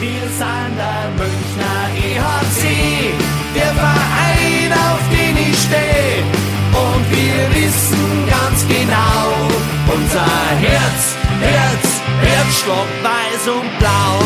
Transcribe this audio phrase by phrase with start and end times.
[0.00, 3.12] Wir sind der Münchner EHC,
[3.56, 6.22] der Verein, auf den ich stehe.
[6.70, 9.34] Und wir wissen ganz genau,
[9.92, 10.24] unser
[10.60, 14.22] Herz, Herz, Herzstock, weiß und blau.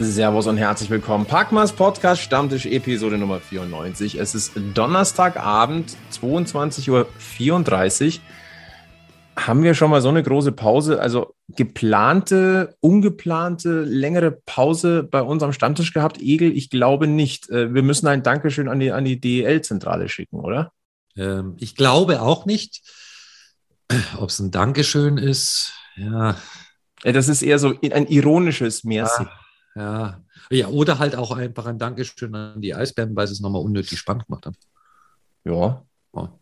[0.00, 1.24] Servus und herzlich willkommen.
[1.24, 4.16] Packmas Podcast Stammtisch Episode Nummer 94.
[4.16, 8.20] Es ist Donnerstagabend, 22.34 Uhr.
[9.36, 15.52] Haben wir schon mal so eine große Pause, also geplante, ungeplante, längere Pause bei unserem
[15.52, 16.20] Stammtisch gehabt?
[16.20, 17.48] Egel, ich glaube nicht.
[17.50, 20.72] Äh, wir müssen ein Dankeschön an die, an die DEL-Zentrale schicken, oder?
[21.16, 22.82] Ähm, ich glaube auch nicht.
[24.18, 26.36] Ob es ein Dankeschön ist, ja.
[27.02, 29.22] Das ist eher so ein ironisches Merci.
[29.22, 29.30] Ja.
[29.76, 30.22] Ja.
[30.50, 33.98] ja, oder halt auch einfach ein Dankeschön an die Eisbären, weil sie es nochmal unnötig
[33.98, 34.56] spannend gemacht haben.
[35.44, 35.84] Ja.
[36.14, 36.38] ja.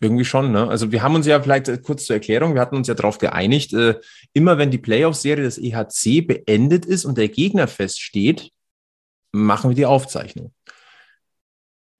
[0.00, 0.68] Irgendwie schon, ne?
[0.68, 3.18] Also wir haben uns ja vielleicht äh, kurz zur Erklärung, wir hatten uns ja darauf
[3.18, 3.94] geeinigt, äh,
[4.32, 8.50] immer wenn die Playoff-Serie des EHC beendet ist und der Gegner feststeht,
[9.32, 10.52] machen wir die Aufzeichnung.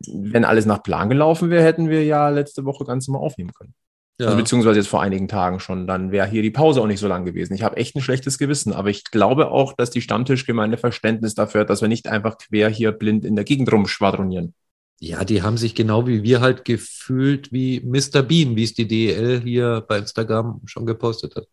[0.06, 3.74] Wenn alles nach Plan gelaufen wäre, hätten wir ja letzte Woche ganz normal aufnehmen können.
[4.20, 4.26] Ja.
[4.26, 7.08] Also beziehungsweise jetzt vor einigen Tagen schon, dann wäre hier die Pause auch nicht so
[7.08, 7.54] lang gewesen.
[7.54, 11.62] Ich habe echt ein schlechtes Gewissen, aber ich glaube auch, dass die Stammtischgemeinde Verständnis dafür
[11.62, 14.54] hat, dass wir nicht einfach quer hier blind in der Gegend rumschwadronieren.
[15.00, 18.22] Ja, die haben sich genau wie wir halt gefühlt wie Mr.
[18.22, 21.46] Bean, wie es die DEL hier bei Instagram schon gepostet hat.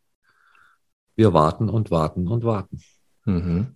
[1.16, 2.82] Wir warten und warten und warten.
[3.26, 3.74] Mhm.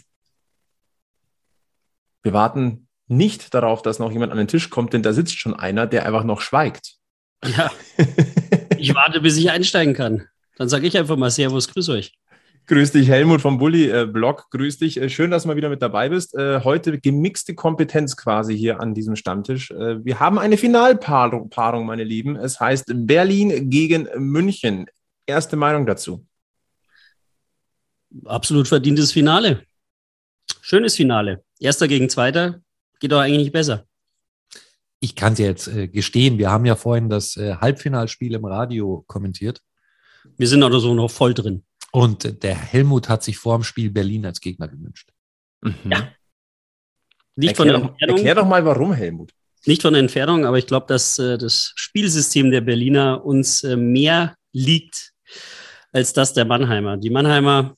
[2.24, 5.54] Wir warten nicht darauf, dass noch jemand an den Tisch kommt, denn da sitzt schon
[5.54, 6.96] einer, der einfach noch schweigt.
[7.44, 7.72] Ja.
[8.78, 10.28] Ich warte, bis ich einsteigen kann.
[10.58, 12.14] Dann sage ich einfach mal Servus, grüß euch.
[12.68, 14.46] Grüß dich, Helmut vom Bully-Blog.
[14.48, 15.00] Äh, grüß dich.
[15.00, 16.34] Äh, schön, dass du mal wieder mit dabei bist.
[16.34, 19.70] Äh, heute gemixte Kompetenz quasi hier an diesem Stammtisch.
[19.70, 22.36] Wir haben eine Finalpaarung, meine Lieben.
[22.36, 24.88] Es heißt Berlin gegen München.
[25.28, 26.26] Erste Meinung dazu?
[28.26, 29.62] Absolut verdientes Finale.
[30.62, 31.44] Schönes Finale.
[31.60, 32.62] Erster gegen Zweiter.
[33.00, 33.86] Geht doch eigentlich nicht besser
[35.02, 39.62] ich kann es jetzt äh, gestehen, wir haben ja vorhin das Halbfinalspiel im Radio kommentiert.
[40.36, 41.64] Wir sind also so noch voll drin.
[41.96, 45.14] Und der Helmut hat sich vor dem Spiel Berlin als Gegner gewünscht.
[45.62, 45.76] Mhm.
[45.90, 46.12] Ja.
[47.38, 49.32] Nicht erklär, von der doch, erklär doch mal, warum, Helmut.
[49.66, 53.78] Nicht von der Entfernung, aber ich glaube, dass äh, das Spielsystem der Berliner uns äh,
[53.78, 55.14] mehr liegt
[55.94, 56.98] als das der Mannheimer.
[56.98, 57.78] Die Mannheimer,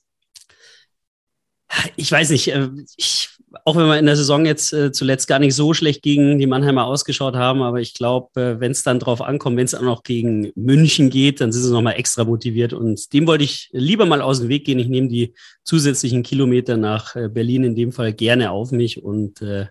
[1.94, 3.28] ich weiß nicht, äh, ich
[3.64, 6.46] auch wenn wir in der Saison jetzt äh, zuletzt gar nicht so schlecht gegen die
[6.46, 9.82] Mannheimer ausgeschaut haben, aber ich glaube, äh, wenn es dann drauf ankommt, wenn es auch
[9.82, 12.72] noch gegen München geht, dann sind sie nochmal extra motiviert.
[12.72, 14.78] Und dem wollte ich lieber mal aus dem Weg gehen.
[14.78, 19.40] Ich nehme die zusätzlichen Kilometer nach äh, Berlin in dem Fall gerne auf mich und
[19.42, 19.66] äh,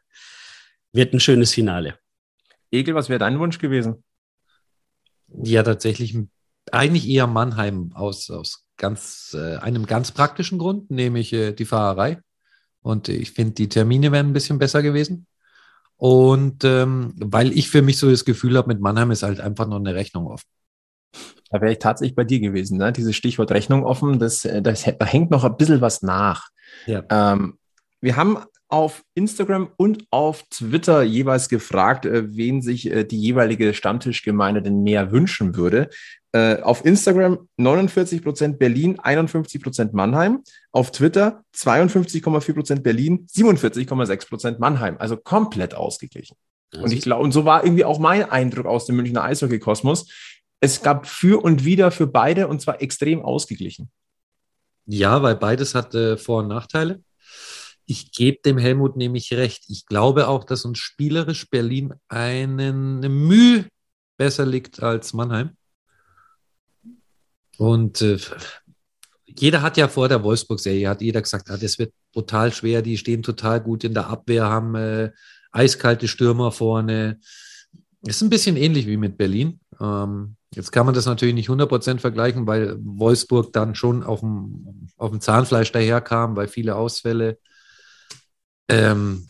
[0.92, 1.96] wird ein schönes Finale.
[2.72, 4.04] Egel, was wäre dein Wunsch gewesen?
[5.44, 6.18] Ja, tatsächlich
[6.72, 12.20] eigentlich eher Mannheim aus, aus ganz, äh, einem ganz praktischen Grund, nämlich äh, die Fahrerei.
[12.88, 15.28] Und ich finde, die Termine wären ein bisschen besser gewesen.
[15.98, 19.68] Und ähm, weil ich für mich so das Gefühl habe, mit Mannheim ist halt einfach
[19.68, 20.48] noch eine Rechnung offen.
[21.52, 22.94] Da wäre ich tatsächlich bei dir gewesen, ne?
[22.94, 26.48] Dieses Stichwort Rechnung offen, das, äh, das, da hängt noch ein bisschen was nach.
[26.86, 27.04] Ja.
[27.10, 27.58] Ähm,
[28.00, 28.38] wir haben
[28.70, 34.84] auf Instagram und auf Twitter jeweils gefragt, äh, wen sich äh, die jeweilige Stammtischgemeinde denn
[34.84, 35.90] mehr wünschen würde.
[36.34, 40.44] Äh, auf Instagram 49% Berlin, 51% Mannheim.
[40.72, 44.98] Auf Twitter 52,4% Berlin, 47,6% Mannheim.
[45.00, 46.36] Also komplett ausgeglichen.
[46.76, 50.12] Und ich glaube, und so war irgendwie auch mein Eindruck aus dem Münchner Eishockey-Kosmos.
[50.60, 53.90] Es gab für und wieder für beide und zwar extrem ausgeglichen.
[54.86, 57.02] Ja, weil beides hat äh, Vor- und Nachteile.
[57.86, 59.64] Ich gebe dem Helmut nämlich recht.
[59.70, 63.66] Ich glaube auch, dass uns spielerisch Berlin einen Mühe
[64.18, 65.56] besser liegt als Mannheim.
[67.58, 68.18] Und äh,
[69.26, 72.98] jeder hat ja vor der Wolfsburg-Serie, hat jeder gesagt, ah, das wird brutal schwer, die
[72.98, 75.12] stehen total gut in der Abwehr, haben äh,
[75.52, 77.20] eiskalte Stürmer vorne.
[78.04, 79.60] Ist ein bisschen ähnlich wie mit Berlin.
[79.80, 84.90] Ähm, jetzt kann man das natürlich nicht 100% vergleichen, weil Wolfsburg dann schon auf dem,
[84.98, 87.38] auf dem Zahnfleisch daherkam, weil viele Ausfälle.
[88.70, 89.30] Ähm,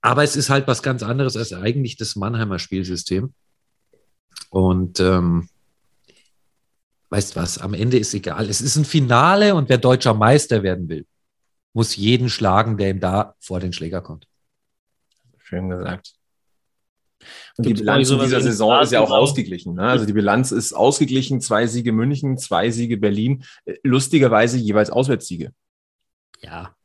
[0.00, 3.34] aber es ist halt was ganz anderes als eigentlich das Mannheimer Spielsystem.
[4.50, 5.48] Und ähm,
[7.10, 8.48] weißt was, am Ende ist egal.
[8.48, 11.06] Es ist ein Finale und wer deutscher Meister werden will,
[11.72, 14.26] muss jeden schlagen, der ihm da vor den Schläger kommt.
[15.38, 16.14] Schön gesagt.
[17.56, 19.74] Und Gibt's die Bilanz in dieser Saison ist ja auch ausgeglichen.
[19.74, 19.82] Ne?
[19.82, 25.52] Also die Bilanz ist ausgeglichen, zwei Siege München, zwei Siege Berlin, äh, lustigerweise jeweils Auswärtssiege.
[26.40, 26.76] Ja.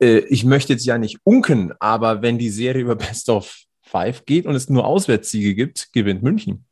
[0.00, 4.24] Äh, ich möchte jetzt ja nicht unken, aber wenn die Serie über Best of Five
[4.24, 6.64] geht und es nur Auswärtssiege gibt, gewinnt München.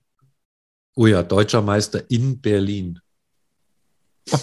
[0.94, 3.00] Oh ja, deutscher Meister in Berlin.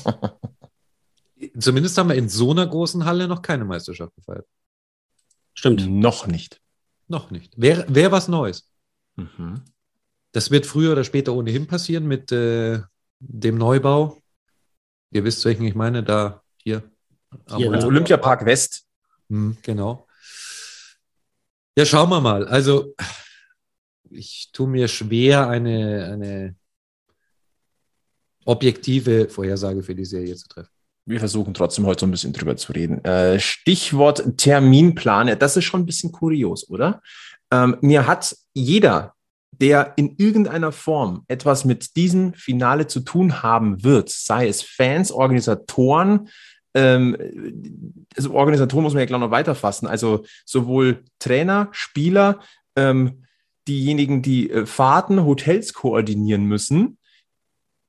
[1.60, 4.48] Zumindest haben wir in so einer großen Halle noch keine Meisterschaft gefeiert.
[5.54, 5.88] Stimmt.
[5.90, 6.62] Noch nicht.
[7.08, 7.54] Noch nicht.
[7.60, 8.70] Wäre wär was Neues.
[9.16, 9.62] Mhm.
[10.32, 12.82] Das wird früher oder später ohnehin passieren mit äh,
[13.20, 14.22] dem Neubau.
[15.12, 16.84] Ihr wisst, welchen ich meine, da hier.
[17.56, 18.86] hier am Olympiapark West.
[19.30, 20.08] Hm, genau.
[21.76, 22.48] Ja, schauen wir mal.
[22.48, 22.94] Also,
[24.12, 26.56] ich tue mir schwer, eine, eine
[28.46, 30.72] objektive Vorhersage für die Serie zu treffen.
[31.06, 33.04] Wir versuchen trotzdem heute so ein bisschen drüber zu reden.
[33.04, 35.38] Äh, Stichwort Terminplan.
[35.40, 37.02] Das ist schon ein bisschen kurios, oder?
[37.52, 39.14] Ähm, mir hat jeder,
[39.52, 45.12] der in irgendeiner Form etwas mit diesem Finale zu tun haben wird, sei es Fans,
[45.12, 46.30] Organisatoren,
[46.76, 47.18] ähm,
[48.16, 52.40] also Organisatoren muss man ja klar noch weiterfassen, also sowohl Trainer, Spieler,
[52.76, 53.24] ähm,
[53.70, 56.98] diejenigen, die äh, Fahrten, Hotels koordinieren müssen.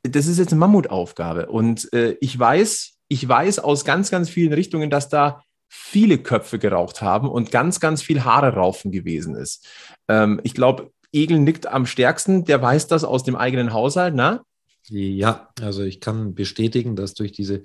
[0.03, 1.47] Das ist jetzt eine Mammutaufgabe.
[1.47, 6.59] Und äh, ich weiß, ich weiß aus ganz, ganz vielen Richtungen, dass da viele Köpfe
[6.59, 9.67] geraucht haben und ganz, ganz viel Haare raufen gewesen ist.
[10.09, 14.43] Ähm, ich glaube, Egel nickt am stärksten, der weiß das aus dem eigenen Haushalt, ne?
[14.88, 17.62] Ja, also ich kann bestätigen, dass durch diese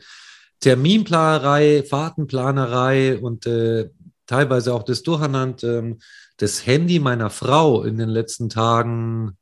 [0.59, 3.89] Terminplanerei, Fahrtenplanerei und äh,
[4.27, 5.99] teilweise auch das Durcheinander, ähm,
[6.37, 9.37] das Handy meiner Frau in den letzten Tagen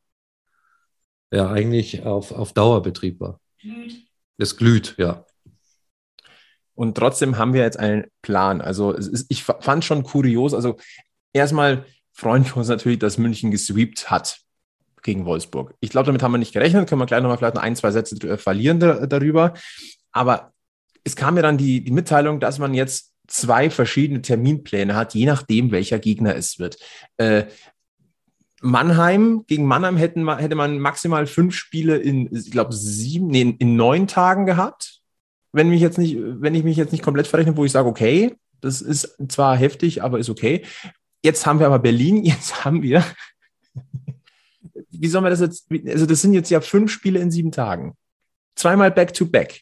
[1.32, 3.40] ja eigentlich auf, auf Dauerbetrieb war.
[3.60, 4.08] Glüht.
[4.38, 5.26] Es glüht, ja.
[6.76, 8.62] Und trotzdem haben wir jetzt einen Plan.
[8.62, 10.54] Also ist, ich fand schon kurios.
[10.54, 10.78] Also
[11.32, 14.40] erstmal freuen wir uns natürlich, dass München gesweept hat
[15.04, 15.76] gegen Wolfsburg.
[15.82, 16.90] Ich glaube, damit haben wir nicht gerechnet.
[16.90, 19.54] Können wir gleich nochmal vielleicht ein, zwei Sätze verlieren darüber.
[20.12, 20.54] Aber
[21.04, 25.26] es kam ja dann die, die Mitteilung, dass man jetzt zwei verschiedene Terminpläne hat, je
[25.26, 26.78] nachdem, welcher Gegner es wird.
[27.18, 27.46] Äh,
[28.62, 33.76] Mannheim, gegen Mannheim hätten, hätte man maximal fünf Spiele in, ich glaube, sieben, nee, in,
[33.76, 35.02] neun Tagen gehabt.
[35.52, 38.36] Wenn, mich jetzt nicht, wenn ich mich jetzt nicht komplett verrechne, wo ich sage, okay,
[38.62, 40.64] das ist zwar heftig, aber ist okay.
[41.22, 43.04] Jetzt haben wir aber Berlin, jetzt haben wir,
[44.90, 47.96] wie soll man das jetzt, also das sind jetzt ja fünf Spiele in sieben Tagen.
[48.56, 49.62] Zweimal Back-to-Back.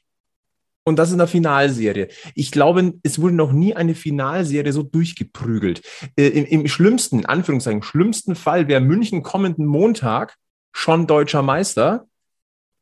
[0.83, 2.07] Und das in der Finalserie.
[2.33, 5.81] Ich glaube, es wurde noch nie eine Finalserie so durchgeprügelt.
[6.15, 10.37] Äh, im, Im schlimmsten, in Anführungszeichen, schlimmsten Fall wäre München kommenden Montag
[10.73, 12.07] schon deutscher Meister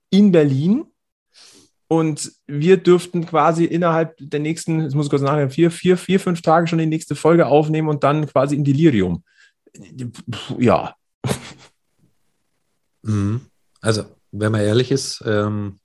[0.09, 0.85] in Berlin.
[1.91, 6.19] Und wir dürften quasi innerhalb der nächsten, jetzt muss ich kurz nachdenken, vier, vier, vier,
[6.19, 9.23] fünf Tage schon die nächste Folge aufnehmen und dann quasi in Delirium.
[10.57, 10.95] Ja.
[13.01, 13.41] Mhm.
[13.81, 15.78] Also, wenn man ehrlich ist, ähm,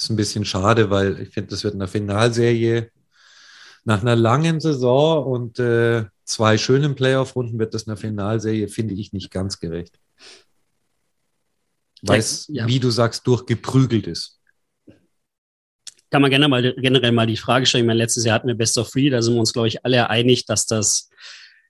[0.00, 2.90] ist ein bisschen schade, weil ich finde, das wird eine Finalserie.
[3.84, 9.12] Nach einer langen Saison und äh, zwei schönen Playoff-Runden wird das eine Finalserie, finde ich,
[9.12, 9.98] nicht ganz gerecht.
[12.02, 12.66] Weil es, ja.
[12.66, 14.40] wie du sagst, durchgeprügelt ist.
[16.10, 17.84] Kann man gerne mal, generell mal die Frage stellen.
[17.84, 19.84] Ich meine, letztes Jahr hatten wir Best of Three, da sind wir uns, glaube ich,
[19.84, 21.10] alle einig, dass das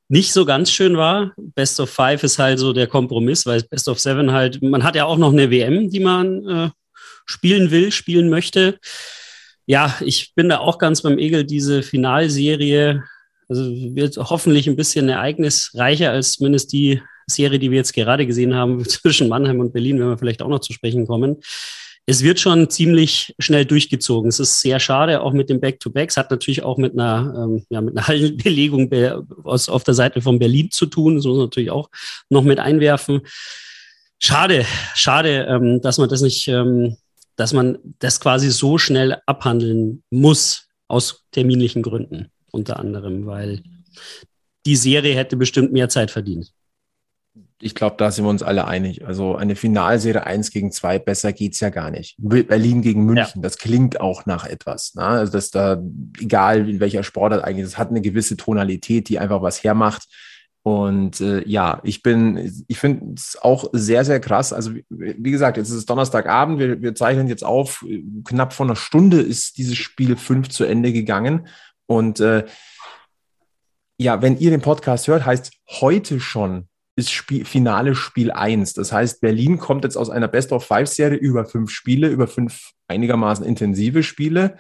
[0.09, 1.33] nicht so ganz schön war.
[1.37, 4.95] Best of Five ist halt so der Kompromiss, weil Best of Seven halt, man hat
[4.95, 6.71] ja auch noch eine WM, die man äh,
[7.31, 8.79] spielen will, spielen möchte.
[9.67, 13.05] Ja, ich bin da auch ganz beim Egel, diese Finalserie,
[13.49, 18.55] also wird hoffentlich ein bisschen ereignisreicher als zumindest die Serie, die wir jetzt gerade gesehen
[18.55, 21.37] haben zwischen Mannheim und Berlin, wenn wir vielleicht auch noch zu sprechen kommen.
[22.07, 24.31] Es wird schon ziemlich schnell durchgezogen.
[24.31, 26.17] Es ist sehr schade, auch mit dem Back-to-Backs.
[26.17, 28.91] Hat natürlich auch mit einer, ähm, ja, mit einer Hallenbelegung
[29.45, 31.17] aus, auf der Seite von Berlin zu tun.
[31.17, 31.91] Das muss man natürlich auch
[32.29, 33.21] noch mit einwerfen.
[34.19, 36.97] Schade, schade, ähm, dass man das nicht ähm,
[37.41, 43.63] dass man das quasi so schnell abhandeln muss, aus terminlichen Gründen unter anderem, weil
[44.67, 46.53] die Serie hätte bestimmt mehr Zeit verdient.
[47.63, 49.07] Ich glaube, da sind wir uns alle einig.
[49.07, 52.17] Also eine Finalserie 1 gegen 2, besser geht es ja gar nicht.
[52.19, 53.43] Berlin gegen München, ja.
[53.43, 54.95] das klingt auch nach etwas.
[54.95, 55.03] Ne?
[55.03, 55.83] Also das da,
[56.19, 60.09] egal in welcher Sportart eigentlich, das hat eine gewisse Tonalität, die einfach was hermacht.
[60.63, 64.53] Und äh, ja, ich bin, ich finde es auch sehr, sehr krass.
[64.53, 67.85] Also, wie, gesagt, jetzt ist es Donnerstagabend, wir, wir zeichnen jetzt auf.
[68.25, 71.49] Knapp vor einer Stunde ist dieses Spiel fünf zu Ende gegangen.
[71.87, 72.45] Und äh,
[73.99, 78.75] ja, wenn ihr den Podcast hört, heißt heute schon ist Spiel, Finale Spiel 1.
[78.75, 84.03] Das heißt, Berlin kommt jetzt aus einer Best-of-Five-Serie über fünf Spiele, über fünf einigermaßen intensive
[84.03, 84.59] Spiele.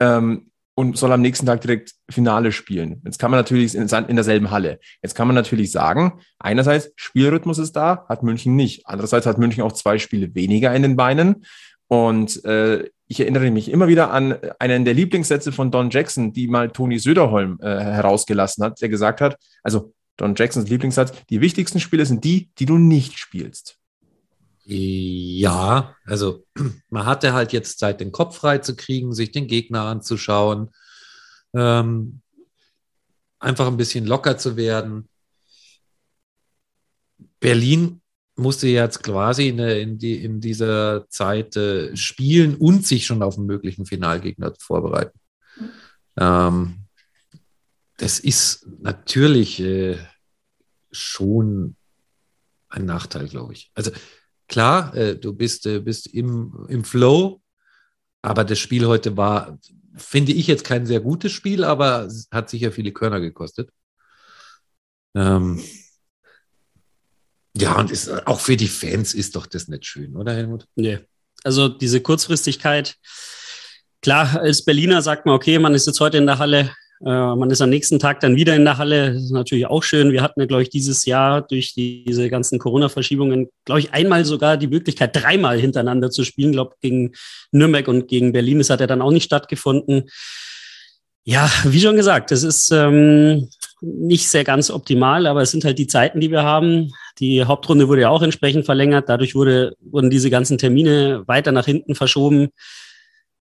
[0.00, 3.02] Ähm, und soll am nächsten Tag direkt Finale spielen.
[3.04, 4.78] Jetzt kann man natürlich in, derselben Halle.
[5.02, 8.86] Jetzt kann man natürlich sagen, einerseits Spielrhythmus ist da, hat München nicht.
[8.86, 11.44] Andererseits hat München auch zwei Spiele weniger in den Beinen.
[11.88, 16.46] Und äh, ich erinnere mich immer wieder an einen der Lieblingssätze von Don Jackson, die
[16.46, 21.80] mal Toni Söderholm äh, herausgelassen hat, der gesagt hat, also Don Jacksons Lieblingssatz, die wichtigsten
[21.80, 23.79] Spiele sind die, die du nicht spielst.
[24.64, 26.46] Ja, also
[26.90, 30.70] man hatte halt jetzt Zeit, den Kopf frei zu kriegen, sich den Gegner anzuschauen,
[31.54, 32.20] ähm,
[33.38, 35.08] einfach ein bisschen locker zu werden.
[37.40, 38.00] Berlin
[38.36, 43.36] musste jetzt quasi in, in, die, in dieser Zeit äh, spielen und sich schon auf
[43.36, 45.18] einen möglichen Finalgegner vorbereiten.
[46.16, 46.86] Ähm,
[47.96, 49.98] das ist natürlich äh,
[50.90, 51.76] schon
[52.68, 53.70] ein Nachteil, glaube ich.
[53.74, 53.90] Also
[54.50, 57.40] klar, äh, du bist, äh, bist im, im Flow,
[58.20, 59.58] aber das Spiel heute war,
[59.96, 63.70] finde ich jetzt kein sehr gutes Spiel, aber hat sicher viele Körner gekostet.
[65.14, 65.62] Ähm,
[67.56, 70.66] ja, und ist, auch für die Fans ist doch das nicht schön, oder Helmut?
[70.74, 70.98] Nee.
[71.42, 72.96] Also diese Kurzfristigkeit.
[74.02, 77.62] Klar, als Berliner sagt man, okay, man ist jetzt heute in der Halle, man ist
[77.62, 79.14] am nächsten Tag dann wieder in der Halle.
[79.14, 80.12] Das ist natürlich auch schön.
[80.12, 84.26] Wir hatten ja, glaube ich, dieses Jahr durch die, diese ganzen Corona-Verschiebungen, glaube ich, einmal
[84.26, 86.50] sogar die Möglichkeit, dreimal hintereinander zu spielen.
[86.50, 87.12] Ich glaube, gegen
[87.52, 88.58] Nürnberg und gegen Berlin.
[88.58, 90.10] Das hat ja dann auch nicht stattgefunden.
[91.24, 93.48] Ja, wie schon gesagt, das ist ähm,
[93.80, 96.92] nicht sehr ganz optimal, aber es sind halt die Zeiten, die wir haben.
[97.18, 99.08] Die Hauptrunde wurde ja auch entsprechend verlängert.
[99.08, 102.48] Dadurch wurde, wurden diese ganzen Termine weiter nach hinten verschoben.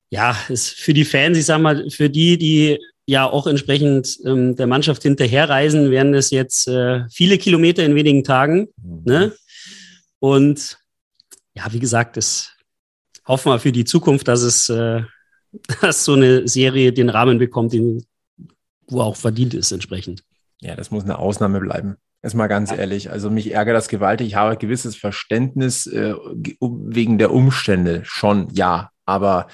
[0.08, 2.78] Ja, ist für die Fans, ich sag mal, für die, die
[3.10, 8.22] ja auch entsprechend ähm, der Mannschaft hinterherreisen, werden es jetzt äh, viele Kilometer in wenigen
[8.22, 8.68] Tagen.
[8.76, 9.02] Mhm.
[9.04, 9.32] Ne?
[10.20, 10.78] Und
[11.54, 12.52] ja, wie gesagt, das
[13.26, 15.02] hoffen wir für die Zukunft, dass es, äh,
[15.80, 18.06] dass so eine Serie den Rahmen bekommt, den,
[18.86, 20.22] wo auch verdient ist entsprechend.
[20.60, 21.96] Ja, das muss eine Ausnahme bleiben.
[22.22, 23.10] Ist mal ganz ehrlich.
[23.10, 24.28] Also mich ärgert das gewaltig.
[24.28, 26.14] Ich habe ein gewisses Verständnis äh,
[26.60, 28.90] wegen der Umstände schon, ja.
[29.04, 29.48] Aber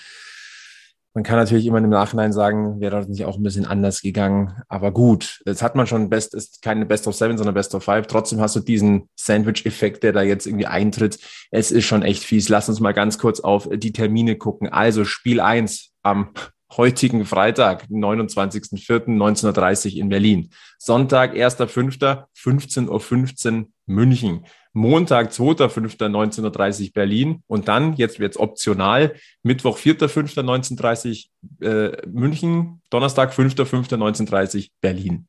[1.17, 4.53] man kann natürlich immer im Nachhinein sagen, wäre das nicht auch ein bisschen anders gegangen.
[4.69, 7.83] Aber gut, jetzt hat man schon Best, ist keine Best of Seven, sondern Best of
[7.83, 8.07] Five.
[8.07, 11.19] Trotzdem hast du diesen Sandwich-Effekt, der da jetzt irgendwie eintritt.
[11.51, 12.51] Es ist schon echt fies.
[12.51, 14.69] Lass uns mal ganz kurz auf die Termine gucken.
[14.69, 16.35] Also Spiel eins am
[16.77, 20.51] heutigen Freitag, 29.04.1930 in Berlin.
[20.79, 24.45] Sonntag, 1.05., 15.15 Uhr 15 München.
[24.77, 31.29] Montag, 2.5.1930 Berlin und dann, jetzt wird es optional, Mittwoch, 4.5.1930
[31.63, 35.29] äh, München, Donnerstag, 5.5.1930 Berlin.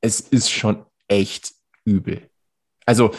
[0.00, 2.22] Es ist schon echt übel.
[2.86, 3.10] Also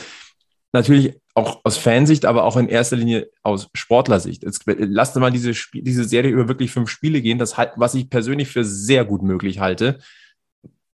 [0.71, 4.43] natürlich auch aus Fansicht, aber auch in erster Linie aus Sportlersicht.
[4.43, 8.09] Jetzt lasst mal diese, diese Serie über wirklich fünf Spiele gehen, das halt, was ich
[8.09, 9.99] persönlich für sehr gut möglich halte.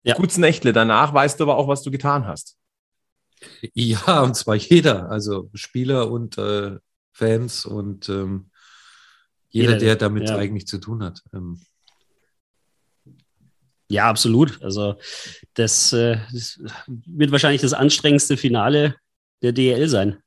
[0.04, 0.16] Ja.
[0.16, 2.58] Gutes Nächtle, danach weißt du aber auch, was du getan hast.
[3.74, 6.78] Ja, und zwar jeder, also Spieler und äh,
[7.12, 8.50] Fans und ähm,
[9.50, 10.38] jeder, jeder, der damit ja.
[10.38, 11.22] eigentlich zu tun hat.
[11.34, 11.60] Ähm.
[13.90, 14.62] Ja, absolut.
[14.62, 14.96] Also
[15.54, 18.96] das, äh, das, wird wahrscheinlich das anstrengendste Finale
[19.42, 20.18] der DL sein.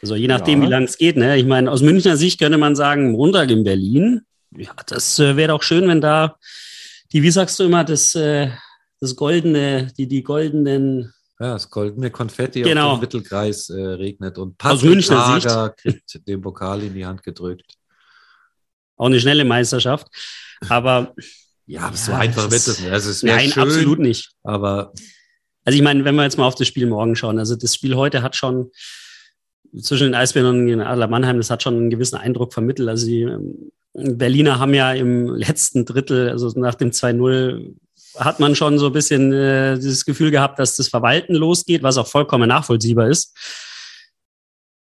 [0.00, 0.66] Also je nachdem, ja.
[0.66, 1.16] wie lange es geht.
[1.16, 1.36] Ne?
[1.36, 4.22] Ich meine, aus Münchner Sicht könnte man sagen, Montag in Berlin.
[4.56, 6.38] Ja, das äh, wäre doch schön, wenn da
[7.12, 8.50] die, wie sagst du immer, das, äh,
[9.00, 12.92] das goldene, die, die goldenen ja, das goldene Konfetti genau.
[12.92, 14.38] auf den Mittelkreis äh, regnet.
[14.38, 17.74] Und Patrick Prager kriegt den Pokal in die Hand gedrückt.
[18.96, 20.08] Auch eine schnelle Meisterschaft.
[20.68, 21.14] Aber
[21.66, 22.90] ja, ja so einfach wird das nicht.
[22.90, 24.32] Also, es nein, schön, absolut nicht.
[24.42, 24.92] Aber
[25.68, 27.94] also ich meine, wenn wir jetzt mal auf das Spiel morgen schauen, also das Spiel
[27.94, 28.70] heute hat schon
[29.78, 32.88] zwischen den Eisbären und den Adler Mannheim, das hat schon einen gewissen Eindruck vermittelt.
[32.88, 37.74] Also die ähm, Berliner haben ja im letzten Drittel, also nach dem 2-0,
[38.18, 41.98] hat man schon so ein bisschen äh, dieses Gefühl gehabt, dass das Verwalten losgeht, was
[41.98, 43.36] auch vollkommen nachvollziehbar ist.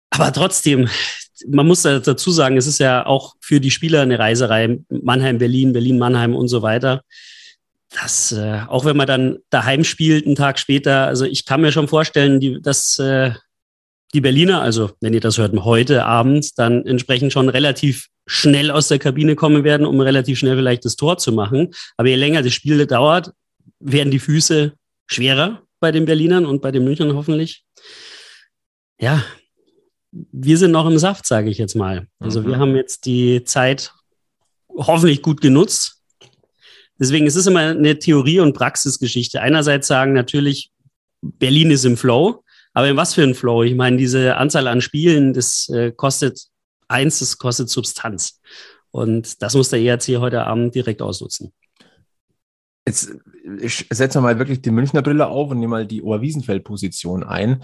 [0.10, 0.88] Aber trotzdem,
[1.48, 4.80] man muss dazu sagen, es ist ja auch für die Spieler eine Reiserei.
[4.90, 7.02] Mannheim, Berlin, Berlin, Mannheim und so weiter.
[7.90, 11.72] Das, äh, auch wenn man dann daheim spielt, einen Tag später, also ich kann mir
[11.72, 13.32] schon vorstellen, die, dass äh,
[14.16, 18.88] die Berliner, also wenn ihr das hört, heute Abend, dann entsprechend schon relativ schnell aus
[18.88, 21.74] der Kabine kommen werden, um relativ schnell vielleicht das Tor zu machen.
[21.98, 23.34] Aber je länger das Spiel dauert,
[23.80, 24.74] werden die Füße
[25.08, 27.66] schwerer bei den Berlinern und bei den Münchnern hoffentlich.
[29.00, 29.22] Ja,
[30.12, 32.08] wir sind noch im Saft, sage ich jetzt mal.
[32.20, 32.48] Also mhm.
[32.48, 33.94] wir haben jetzt die Zeit
[34.70, 36.02] hoffentlich gut genutzt.
[36.98, 39.42] Deswegen ist es immer eine Theorie- und Praxisgeschichte.
[39.42, 40.72] Einerseits sagen natürlich,
[41.22, 42.45] Berlin ist im Flow,
[42.76, 43.64] aber in was für ein Flow?
[43.64, 46.48] Ich meine, diese Anzahl an Spielen, das äh, kostet
[46.88, 48.42] eins, das kostet Substanz.
[48.92, 51.54] Und das muss der ERC heute Abend direkt ausnutzen.
[52.88, 53.16] Jetzt
[53.62, 57.64] ich setze mal wirklich die Münchner Brille auf und nehme mal die Oberwiesenfeld-Position ein.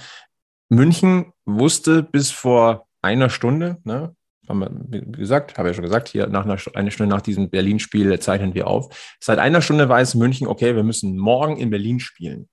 [0.70, 4.16] München wusste bis vor einer Stunde, ne,
[4.48, 8.18] haben wir gesagt, habe ja schon gesagt, hier nach einer, eine Stunde nach diesem Berlin-Spiel
[8.20, 9.16] zeichnen wir auf.
[9.20, 12.48] Seit einer Stunde weiß München, okay, wir müssen morgen in Berlin spielen.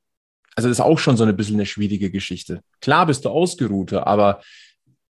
[0.58, 2.62] Also das ist auch schon so ein bisschen eine schwierige Geschichte.
[2.80, 4.42] Klar bist du ausgeruhter, aber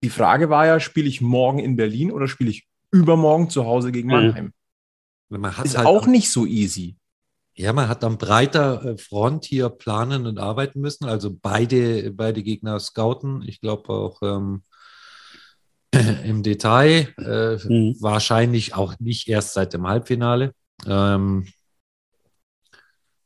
[0.04, 3.94] die Frage war ja, spiele ich morgen in Berlin oder spiele ich übermorgen zu Hause
[3.94, 4.14] gegen mhm.
[4.14, 4.52] Mannheim?
[5.30, 5.46] Mhm.
[5.64, 6.98] ist halt auch nicht so easy.
[7.56, 11.06] Ja, man hat dann breiter äh, Front hier planen und arbeiten müssen.
[11.06, 13.42] Also beide, beide Gegner scouten.
[13.48, 14.64] Ich glaube auch ähm,
[16.26, 17.08] im Detail.
[17.18, 17.96] Äh, mhm.
[18.02, 20.52] Wahrscheinlich auch nicht erst seit dem Halbfinale.
[20.86, 21.48] Ähm,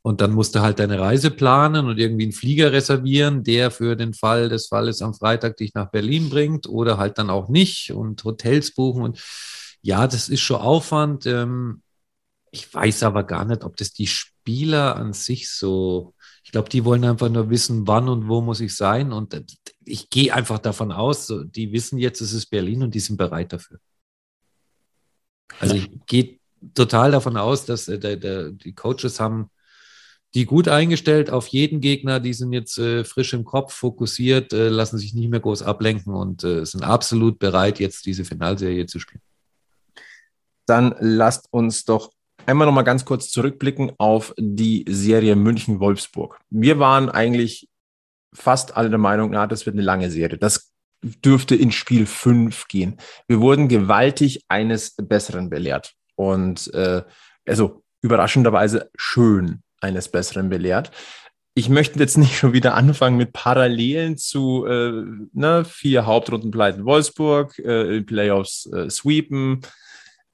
[0.04, 3.96] und dann musst du halt deine Reise planen und irgendwie einen Flieger reservieren, der für
[3.96, 7.92] den Fall des Falles am Freitag dich nach Berlin bringt oder halt dann auch nicht
[7.92, 9.04] und Hotels buchen.
[9.04, 9.24] Und
[9.84, 11.28] ja, das ist schon Aufwand.
[11.28, 11.84] Ähm,
[12.50, 16.84] ich weiß aber gar nicht, ob das die Spieler an sich so, ich glaube, die
[16.84, 19.14] wollen einfach nur wissen, wann und wo muss ich sein.
[19.14, 19.40] Und
[19.86, 23.54] ich gehe einfach davon aus, die wissen jetzt, es ist Berlin und die sind bereit
[23.54, 23.78] dafür.
[25.60, 26.40] Also ich gehe
[26.74, 29.52] total davon aus, dass äh, die Coaches haben
[30.34, 34.70] die gut eingestellt auf jeden Gegner, die sind jetzt äh, frisch im Kopf, fokussiert, äh,
[34.70, 39.00] lassen sich nicht mehr groß ablenken und äh, sind absolut bereit, jetzt diese Finalserie zu
[39.00, 39.22] spielen.
[40.66, 42.12] Dann lasst uns doch
[42.46, 46.40] einmal noch mal ganz kurz zurückblicken auf die Serie München-Wolfsburg.
[46.50, 47.68] Wir waren eigentlich
[48.34, 50.38] fast alle der Meinung, na, das wird eine lange Serie.
[50.38, 50.72] Das
[51.04, 52.98] dürfte in Spiel 5 gehen.
[53.28, 55.94] Wir wurden gewaltig eines Besseren belehrt.
[56.16, 57.04] Und äh,
[57.46, 60.92] also überraschenderweise schön eines Besseren belehrt.
[61.54, 67.60] Ich möchte jetzt nicht schon wieder anfangen mit Parallelen zu äh, ne, vier Hauptrundenpleiten Wolfsburg,
[67.60, 69.62] äh, Playoffs äh, sweepen,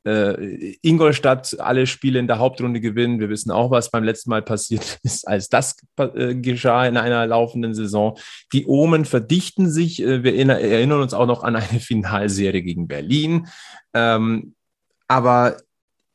[0.07, 3.19] äh, Ingolstadt alle Spiele in der Hauptrunde gewinnen.
[3.19, 7.25] Wir wissen auch, was beim letzten Mal passiert ist, als das äh, geschah in einer
[7.27, 8.17] laufenden Saison.
[8.53, 10.01] Die Omen verdichten sich.
[10.01, 13.47] Äh, wir erinnern uns auch noch an eine Finalserie gegen Berlin.
[13.93, 14.53] Ähm,
[15.07, 15.57] aber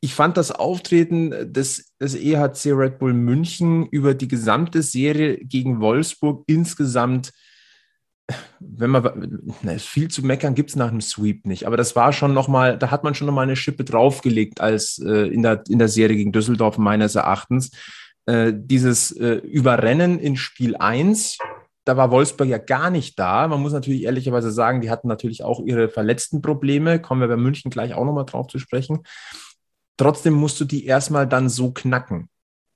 [0.03, 5.79] ich fand das Auftreten des, des EHC Red Bull München über die gesamte Serie gegen
[5.79, 7.31] Wolfsburg insgesamt
[8.59, 12.13] wenn man, na, viel zu meckern gibt es nach dem Sweep nicht, aber das war
[12.13, 15.79] schon nochmal, da hat man schon nochmal eine Schippe draufgelegt als äh, in, der, in
[15.79, 17.71] der Serie gegen Düsseldorf meines Erachtens.
[18.25, 21.37] Äh, dieses äh, Überrennen in Spiel 1,
[21.85, 23.47] da war Wolfsburg ja gar nicht da.
[23.47, 27.37] Man muss natürlich ehrlicherweise sagen, die hatten natürlich auch ihre verletzten Probleme, kommen wir bei
[27.37, 29.03] München gleich auch nochmal drauf zu sprechen.
[29.97, 32.29] Trotzdem musst du die erstmal dann so knacken.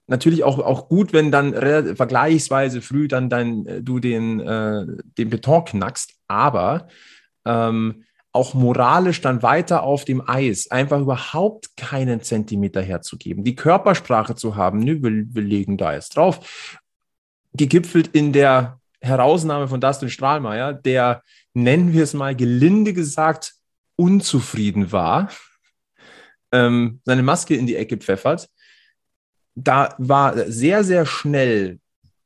[0.08, 4.86] Natürlich auch, auch gut, wenn dann vergleichsweise früh dann dein, äh, du den, äh,
[5.18, 6.88] den Beton knackst, aber
[7.46, 14.36] ähm, auch moralisch dann weiter auf dem Eis einfach überhaupt keinen Zentimeter herzugeben, die Körpersprache
[14.36, 16.80] zu haben, nö, wir, wir legen da jetzt drauf,
[17.54, 23.56] gegipfelt in der Herausnahme von Dustin Strahlmeier, der, nennen wir es mal gelinde gesagt,
[23.96, 25.30] unzufrieden war,
[26.52, 28.50] ähm, seine Maske in die Ecke pfeffert
[29.58, 31.80] da war sehr, sehr schnell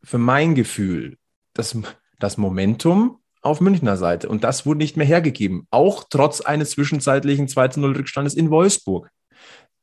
[0.04, 1.18] für mein Gefühl
[1.54, 1.78] das,
[2.20, 4.28] das Momentum auf Münchner Seite.
[4.28, 9.10] Und das wurde nicht mehr hergegeben, auch trotz eines zwischenzeitlichen 2-0-Rückstandes in Wolfsburg.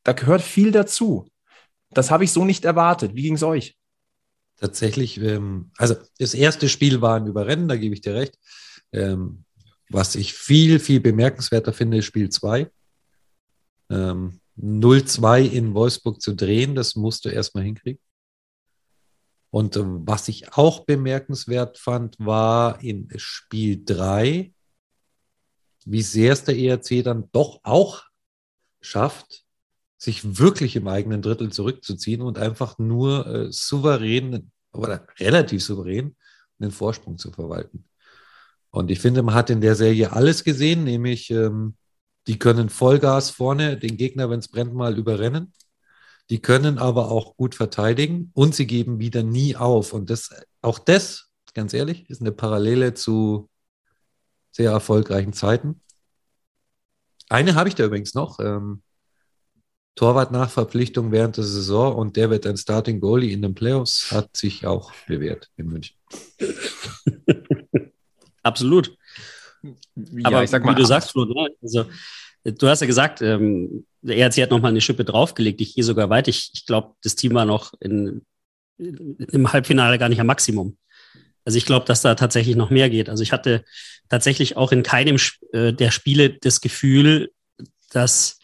[0.05, 1.27] Da gehört viel dazu.
[1.91, 3.15] Das habe ich so nicht erwartet.
[3.15, 3.77] Wie ging es euch?
[4.61, 8.35] Tatsächlich, ähm, also das erste Spiel war ein Überrennen, da gebe ich dir recht.
[8.93, 9.45] Ähm,
[9.89, 12.71] was ich viel, viel bemerkenswerter finde, ist Spiel 2.
[13.91, 18.01] Ähm, 0-2 in Wolfsburg zu drehen, das musst du erstmal hinkriegen.
[19.51, 24.53] Und äh, was ich auch bemerkenswert fand, war in Spiel 3,
[25.85, 28.05] wie sehr es der ERC dann doch auch
[28.81, 29.45] schafft,
[29.97, 36.15] sich wirklich im eigenen Drittel zurückzuziehen und einfach nur äh, souverän oder relativ souverän
[36.59, 37.85] den Vorsprung zu verwalten.
[38.71, 41.77] Und ich finde, man hat in der Serie alles gesehen, nämlich ähm,
[42.29, 45.55] die können Vollgas vorne den Gegner, wenn es brennt, mal überrennen.
[46.29, 49.95] Die können aber auch gut verteidigen und sie geben wieder nie auf.
[49.95, 53.49] Und das, auch das, ganz ehrlich, ist eine Parallele zu
[54.51, 55.81] sehr erfolgreichen Zeiten.
[57.31, 58.41] Eine habe ich da übrigens noch.
[58.41, 58.83] Ähm,
[59.95, 64.13] Torwart nach Verpflichtung während der Saison und der wird ein Starting Goalie in den Playoffs,
[64.13, 65.97] hat sich auch bewährt in München.
[68.43, 68.97] Absolut.
[69.63, 69.73] Ja,
[70.25, 71.51] Aber ich sag mal, wie du sagst, Flo, ne?
[71.61, 71.87] also,
[72.45, 75.61] du hast ja gesagt, ähm, der ERC hat nochmal eine Schippe draufgelegt.
[75.61, 76.29] Ich gehe sogar weit.
[76.29, 78.23] Ich, ich glaube, das Team war noch in,
[78.79, 80.77] im Halbfinale gar nicht am Maximum.
[81.45, 83.09] Also ich glaube, dass da tatsächlich noch mehr geht.
[83.09, 83.65] Also ich hatte
[84.09, 85.17] tatsächlich auch in keinem
[85.53, 87.33] äh, der Spiele das Gefühl,
[87.91, 88.39] dass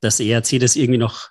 [0.00, 1.30] das ERC das irgendwie noch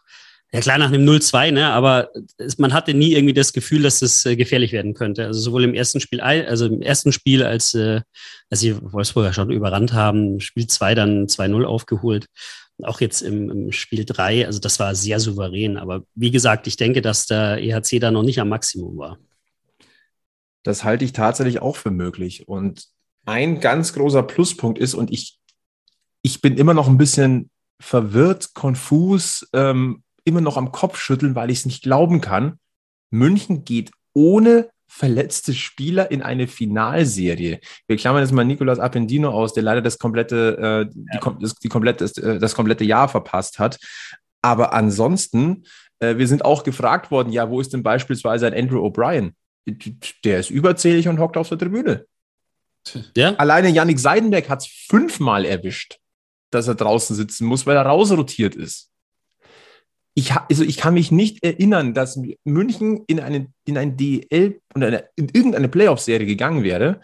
[0.52, 4.00] ja klar nach einem 0-2, ne, aber es, man hatte nie irgendwie das Gefühl, dass
[4.00, 5.26] das äh, gefährlich werden könnte.
[5.26, 8.02] Also sowohl im ersten Spiel, also im ersten Spiel, als, äh,
[8.50, 12.28] als sie Wolfsburger schon überrannt haben, Spiel 2 dann 2-0 aufgeholt.
[12.84, 15.78] Auch jetzt im, im Spiel 3, also das war sehr souverän.
[15.78, 19.18] Aber wie gesagt, ich denke, dass der EHC da noch nicht am Maximum war.
[20.64, 22.48] Das halte ich tatsächlich auch für möglich.
[22.48, 22.88] Und
[23.26, 25.38] ein ganz großer Pluspunkt ist, und ich,
[26.22, 31.50] ich bin immer noch ein bisschen verwirrt, konfus, ähm, immer noch am Kopf schütteln, weil
[31.50, 32.60] ich es nicht glauben kann.
[33.12, 37.60] München geht ohne verletzte Spieler in eine Finalserie.
[37.88, 41.70] Wir klammern jetzt mal Nicolas Appendino aus, der leider das komplette, äh, die, das, die
[41.70, 43.80] komplette, das, äh, das komplette Jahr verpasst hat.
[44.42, 45.64] Aber ansonsten,
[46.00, 49.34] äh, wir sind auch gefragt worden, ja, wo ist denn beispielsweise ein Andrew O'Brien?
[50.24, 52.06] Der ist überzählig und hockt auf der Tribüne.
[53.18, 53.34] Ja?
[53.36, 56.00] Alleine Yannick Seidenberg hat es fünfmal erwischt,
[56.52, 58.92] dass er draußen sitzen muss, weil er rausrotiert ist.
[60.16, 64.88] Ich, also ich kann mich nicht erinnern, dass München in, eine, in ein DL oder
[64.88, 67.02] eine, in irgendeine Playoff-Serie gegangen wäre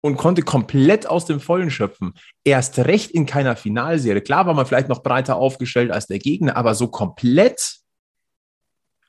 [0.00, 2.14] und konnte komplett aus dem Vollen schöpfen.
[2.44, 4.20] Erst recht in keiner Finalserie.
[4.20, 7.80] Klar war man vielleicht noch breiter aufgestellt als der Gegner, aber so komplett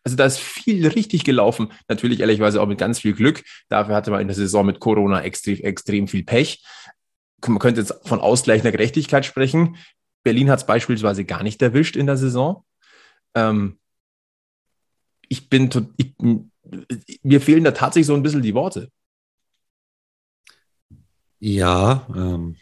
[0.07, 1.73] also da ist viel richtig gelaufen.
[1.89, 3.43] Natürlich ehrlicherweise auch mit ganz viel Glück.
[3.67, 6.63] Dafür hatte man in der Saison mit Corona extrem, extrem viel Pech.
[7.45, 9.75] Man könnte jetzt von ausgleichender Gerechtigkeit sprechen.
[10.23, 12.63] Berlin hat es beispielsweise gar nicht erwischt in der Saison.
[13.37, 13.79] Ähm,
[15.29, 16.15] ich bin, ich,
[17.23, 18.91] mir fehlen da tatsächlich so ein bisschen die Worte.
[21.39, 22.55] Ja, ähm,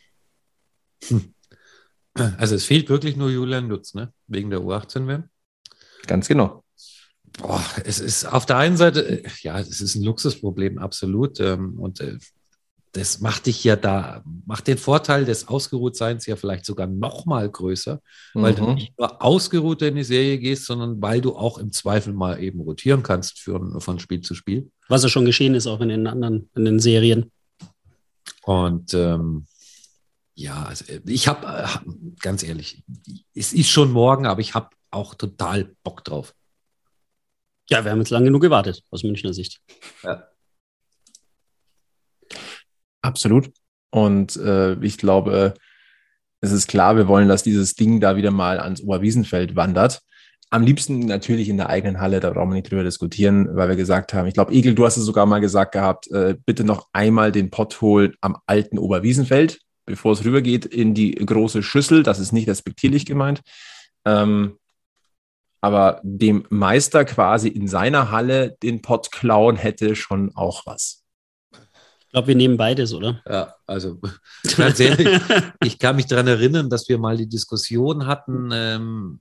[1.05, 1.33] hm.
[2.13, 4.13] also es fehlt wirklich nur Julian Lutz, ne?
[4.27, 5.29] Wegen der U18-WM.
[6.07, 6.65] Ganz genau.
[7.37, 11.39] Boah, es ist auf der einen Seite, ja, es ist ein Luxusproblem, absolut.
[11.39, 12.17] Ähm, und äh,
[12.95, 17.49] das macht dich ja da, macht den Vorteil des Ausgeruhtseins ja vielleicht sogar noch mal
[17.49, 18.01] größer,
[18.33, 18.57] weil mhm.
[18.57, 22.41] du nicht nur ausgeruht in die Serie gehst, sondern weil du auch im Zweifel mal
[22.41, 24.71] eben rotieren kannst für, von Spiel zu Spiel.
[24.87, 27.31] Was ja schon geschehen ist, auch in den anderen, in den Serien.
[28.43, 29.45] Und ähm,
[30.35, 31.67] ja, also ich habe,
[32.21, 32.83] ganz ehrlich,
[33.33, 36.33] es ist schon morgen, aber ich habe auch total Bock drauf.
[37.69, 39.59] Ja, wir haben jetzt lange genug gewartet, aus Münchner Sicht.
[40.01, 40.29] Ja.
[43.05, 43.51] Absolut.
[43.91, 45.53] Und äh, ich glaube,
[46.41, 50.01] es ist klar, wir wollen, dass dieses Ding da wieder mal ans Oberwiesenfeld wandert.
[50.49, 53.75] Am liebsten natürlich in der eigenen Halle, da brauchen wir nicht drüber diskutieren, weil wir
[53.75, 56.87] gesagt haben, ich glaube, Egel, du hast es sogar mal gesagt gehabt, äh, bitte noch
[56.93, 62.01] einmal den Pott holen am alten Oberwiesenfeld, bevor es rübergeht in die große Schüssel.
[62.01, 63.41] Das ist nicht respektierlich gemeint.
[64.03, 64.57] Ähm,
[65.61, 71.04] aber dem Meister quasi in seiner Halle den Pott klauen hätte schon auch was.
[72.15, 73.21] Ich glaube, wir nehmen beides, oder?
[73.29, 73.99] Ja, also
[74.55, 75.19] ganz ehrlich,
[75.61, 79.19] ich kann mich daran erinnern, dass wir mal die Diskussion hatten, ähm,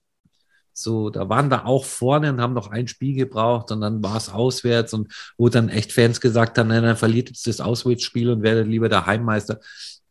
[0.73, 4.17] so, da waren wir auch vorne und haben noch ein Spiel gebraucht und dann war
[4.17, 8.31] es auswärts und wo dann echt Fans gesagt haben, nein, dann verliert jetzt das Auswärtsspiel
[8.31, 9.59] und werdet lieber der Heimmeister.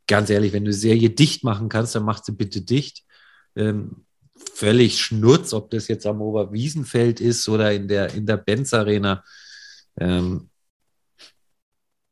[0.05, 3.05] Ganz ehrlich, wenn du Serie dicht machen kannst, dann mach sie bitte dicht.
[3.55, 4.03] Ähm,
[4.53, 9.23] völlig schnurz, ob das jetzt am Oberwiesenfeld ist oder in der, in der Benz Arena.
[9.97, 10.49] Ähm,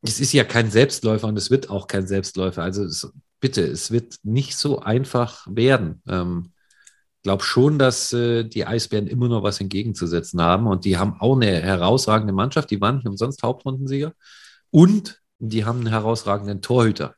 [0.01, 2.63] es ist ja kein Selbstläufer und es wird auch kein Selbstläufer.
[2.63, 6.01] Also es, bitte, es wird nicht so einfach werden.
[6.07, 6.53] Ähm,
[7.23, 11.35] glaube schon, dass äh, die Eisbären immer noch was entgegenzusetzen haben und die haben auch
[11.35, 12.71] eine herausragende Mannschaft.
[12.71, 14.13] Die waren nicht umsonst Hauptrundensieger
[14.71, 17.15] und die haben einen herausragenden Torhüter.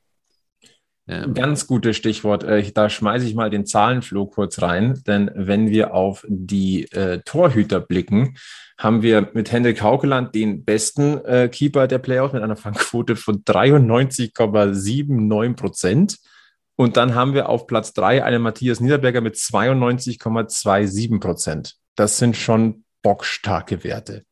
[1.05, 2.45] Ganz gutes Stichwort.
[2.45, 7.19] Äh, da schmeiße ich mal den Zahlenflow kurz rein, denn wenn wir auf die äh,
[7.25, 8.37] Torhüter blicken,
[8.77, 13.43] haben wir mit Hendrik Haukeland den besten äh, Keeper der Playoffs mit einer Fangquote von
[13.43, 16.19] 93,79 Prozent.
[16.75, 21.75] Und dann haben wir auf Platz drei einen Matthias Niederberger mit 92,27 Prozent.
[21.95, 24.23] Das sind schon bockstarke Werte.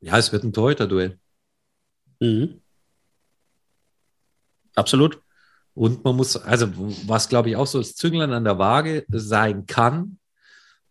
[0.00, 1.18] Ja, es wird ein Torhüter-Duell.
[2.20, 2.60] Mhm.
[4.74, 5.22] Absolut.
[5.74, 6.68] Und man muss, also
[7.06, 10.18] was glaube ich auch so das Zünglein an der Waage sein kann,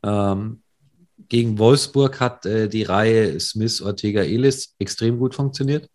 [0.04, 0.62] ähm,
[1.30, 5.90] gegen Wolfsburg hat äh, die Reihe Smith, Ortega, Elis extrem gut funktioniert.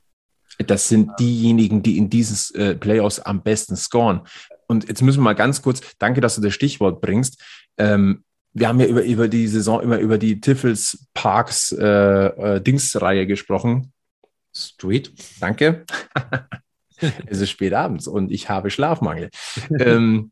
[0.59, 4.23] Das sind diejenigen, die in dieses äh, Playoffs am besten scoren.
[4.67, 7.43] Und jetzt müssen wir mal ganz kurz, danke, dass du das Stichwort bringst.
[7.77, 12.61] Ähm, wir haben ja über, über die Saison immer über die Tiffels Parks äh, äh,
[12.63, 13.93] Dings-Reihe gesprochen.
[14.55, 15.13] Street.
[15.41, 15.85] Danke.
[17.27, 19.31] es ist spät abends und ich habe Schlafmangel.
[19.79, 20.31] ähm,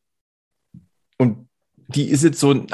[1.19, 1.49] und
[1.89, 2.67] die ist jetzt so in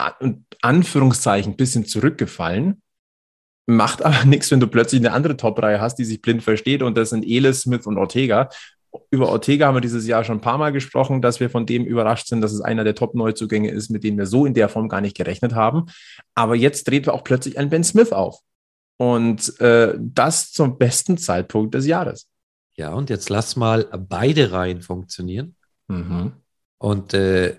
[0.62, 2.82] Anführungszeichen ein bisschen zurückgefallen.
[3.66, 6.96] Macht aber nichts, wenn du plötzlich eine andere Top-Reihe hast, die sich blind versteht und
[6.96, 8.48] das sind Elis, Smith und Ortega.
[9.10, 11.84] Über Ortega haben wir dieses Jahr schon ein paar Mal gesprochen, dass wir von dem
[11.84, 14.88] überrascht sind, dass es einer der Top-Neuzugänge ist, mit denen wir so in der Form
[14.88, 15.86] gar nicht gerechnet haben.
[16.34, 18.40] Aber jetzt dreht auch plötzlich ein Ben Smith auf.
[18.96, 22.28] Und äh, das zum besten Zeitpunkt des Jahres.
[22.76, 25.56] Ja, und jetzt lass mal beide Reihen funktionieren.
[25.88, 26.32] Mhm.
[26.78, 27.58] Und äh,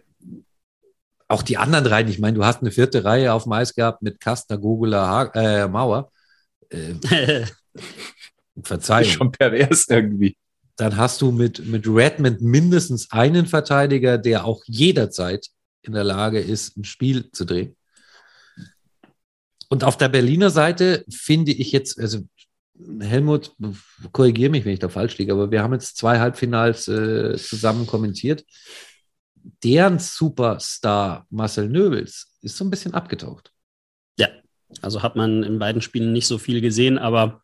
[1.28, 4.02] auch die anderen Reihen, ich meine, du hast eine vierte Reihe auf dem Eis gehabt
[4.02, 6.12] mit Kastner, Gugula, äh, Mauer.
[6.70, 6.96] Äh,
[8.64, 9.10] Verzeihung.
[9.10, 10.36] Schon pervers irgendwie.
[10.76, 15.48] dann hast du mit, mit Redmond mindestens einen Verteidiger, der auch jederzeit
[15.84, 17.76] in der Lage ist, ein Spiel zu drehen.
[19.70, 22.20] Und auf der Berliner Seite finde ich jetzt, also
[23.00, 23.54] Helmut,
[24.12, 27.88] korrigiere mich, wenn ich da falsch liege, aber wir haben jetzt zwei Halbfinals äh, zusammen
[27.88, 28.44] kommentiert.
[29.64, 33.52] Deren Superstar Marcel Nöbels ist so ein bisschen abgetaucht.
[34.18, 34.30] Ja,
[34.82, 37.42] also hat man in beiden Spielen nicht so viel gesehen, aber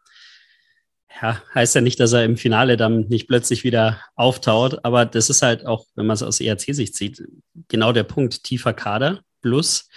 [1.21, 5.29] ja, heißt ja nicht, dass er im Finale dann nicht plötzlich wieder auftaut, aber das
[5.29, 7.23] ist halt auch, wenn man es aus ERC-Sicht sieht,
[7.67, 9.89] genau der Punkt, tiefer Kader plus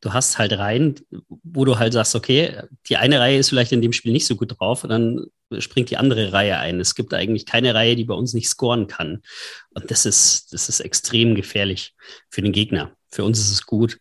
[0.00, 0.96] du hast halt Reihen,
[1.42, 2.56] wo du halt sagst, okay,
[2.88, 5.26] die eine Reihe ist vielleicht in dem Spiel nicht so gut drauf und dann
[5.58, 6.80] springt die andere Reihe ein.
[6.80, 9.22] Es gibt eigentlich keine Reihe, die bei uns nicht scoren kann.
[9.70, 11.94] Und das ist, das ist extrem gefährlich
[12.28, 12.92] für den Gegner.
[13.10, 13.98] Für uns ist es gut.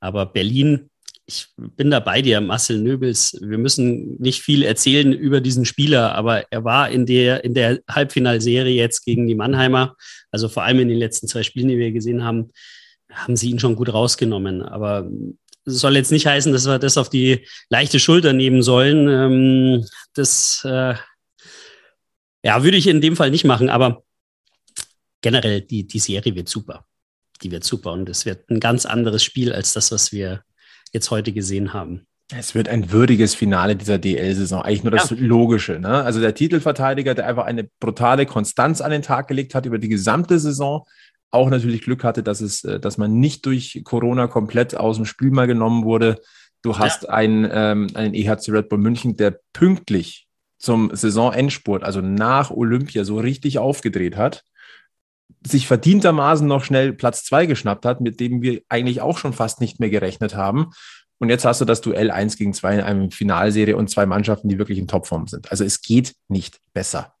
[0.00, 0.90] Aber Berlin,
[1.26, 3.36] ich bin da bei dir, Marcel Nöbels.
[3.40, 7.80] Wir müssen nicht viel erzählen über diesen Spieler, aber er war in der, in der
[7.90, 9.96] Halbfinalserie jetzt gegen die Mannheimer,
[10.30, 12.50] also vor allem in den letzten zwei Spielen, die wir gesehen haben,
[13.16, 14.62] haben sie ihn schon gut rausgenommen.
[14.62, 15.10] Aber
[15.64, 19.08] es soll jetzt nicht heißen, dass wir das auf die leichte Schulter nehmen sollen.
[19.08, 20.94] Ähm, das äh,
[22.42, 24.04] ja, würde ich in dem Fall nicht machen, aber
[25.20, 26.86] generell, die, die Serie wird super.
[27.42, 30.42] Die wird super und es wird ein ganz anderes Spiel als das, was wir
[30.92, 32.06] jetzt heute gesehen haben.
[32.32, 34.62] Es wird ein würdiges Finale dieser DL-Saison.
[34.62, 35.16] Eigentlich nur das ja.
[35.18, 35.78] Logische.
[35.78, 36.02] Ne?
[36.02, 39.88] Also der Titelverteidiger, der einfach eine brutale Konstanz an den Tag gelegt hat über die
[39.88, 40.86] gesamte Saison,
[41.36, 45.04] auch natürlich Glück hatte, dass es, äh, dass man nicht durch Corona komplett aus dem
[45.04, 46.20] Spiel mal genommen wurde.
[46.62, 47.10] Du hast ja.
[47.10, 50.26] einen, ähm, einen EHC Red Bull München, der pünktlich
[50.58, 54.42] zum Saisonendspurt, also nach Olympia, so richtig aufgedreht hat,
[55.46, 59.60] sich verdientermaßen noch schnell Platz zwei geschnappt hat, mit dem wir eigentlich auch schon fast
[59.60, 60.70] nicht mehr gerechnet haben.
[61.18, 64.48] Und jetzt hast du das Duell 1 gegen 2 in einem Finalserie und zwei Mannschaften,
[64.48, 65.50] die wirklich in Topform sind.
[65.50, 67.15] Also es geht nicht besser.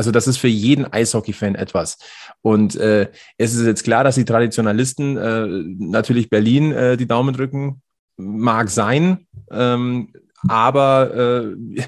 [0.00, 1.98] Also das ist für jeden Eishockey-Fan etwas.
[2.40, 5.46] Und äh, es ist jetzt klar, dass die Traditionalisten äh,
[5.78, 7.82] natürlich Berlin äh, die Daumen drücken,
[8.16, 10.10] mag sein, ähm,
[10.48, 11.82] aber äh,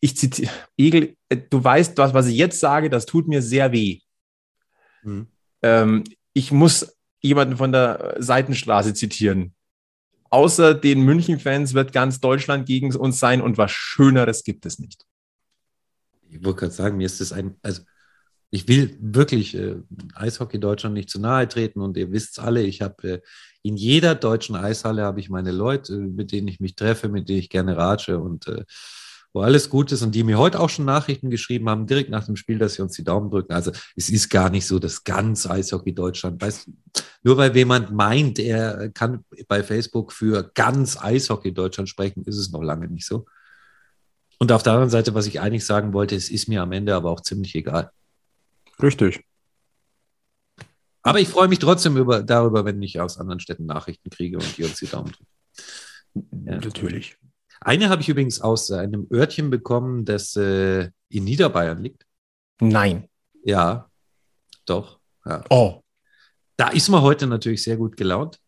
[0.00, 3.72] ich zitiere, Egel, äh, du weißt, was, was ich jetzt sage, das tut mir sehr
[3.72, 3.98] weh.
[5.02, 5.26] Mhm.
[5.62, 9.56] Ähm, ich muss jemanden von der Seitenstraße zitieren.
[10.30, 15.04] Außer den München-Fans wird ganz Deutschland gegen uns sein und was Schöneres gibt es nicht
[16.38, 17.82] ich wollte gerade sagen, mir ist das ein, also
[18.50, 19.76] ich will wirklich äh,
[20.14, 23.20] Eishockey Deutschland nicht zu nahe treten und ihr wisst es alle, ich habe äh,
[23.62, 27.40] in jeder deutschen Eishalle habe ich meine Leute, mit denen ich mich treffe, mit denen
[27.40, 28.64] ich gerne ratsche und äh,
[29.32, 32.24] wo alles gut ist und die mir heute auch schon Nachrichten geschrieben haben, direkt nach
[32.24, 33.52] dem Spiel, dass sie uns die Daumen drücken.
[33.52, 36.40] Also es ist gar nicht so das ganz Eishockey Deutschland.
[36.40, 36.70] Weißt,
[37.22, 42.50] nur weil jemand meint, er kann bei Facebook für ganz Eishockey Deutschland sprechen, ist es
[42.50, 43.26] noch lange nicht so.
[44.38, 46.94] Und auf der anderen Seite, was ich eigentlich sagen wollte, es ist mir am Ende
[46.94, 47.90] aber auch ziemlich egal.
[48.82, 49.24] Richtig.
[51.02, 54.58] Aber ich freue mich trotzdem über, darüber, wenn ich aus anderen Städten Nachrichten kriege und
[54.58, 56.46] die uns die Daumen drücken.
[56.46, 56.56] Ja.
[56.56, 57.16] Natürlich.
[57.60, 62.04] Eine habe ich übrigens aus einem Örtchen bekommen, das äh, in Niederbayern liegt.
[62.60, 63.08] Nein.
[63.44, 63.88] Ja,
[64.66, 64.98] doch.
[65.24, 65.44] Ja.
[65.48, 65.80] Oh.
[66.56, 68.38] Da ist man heute natürlich sehr gut gelaunt.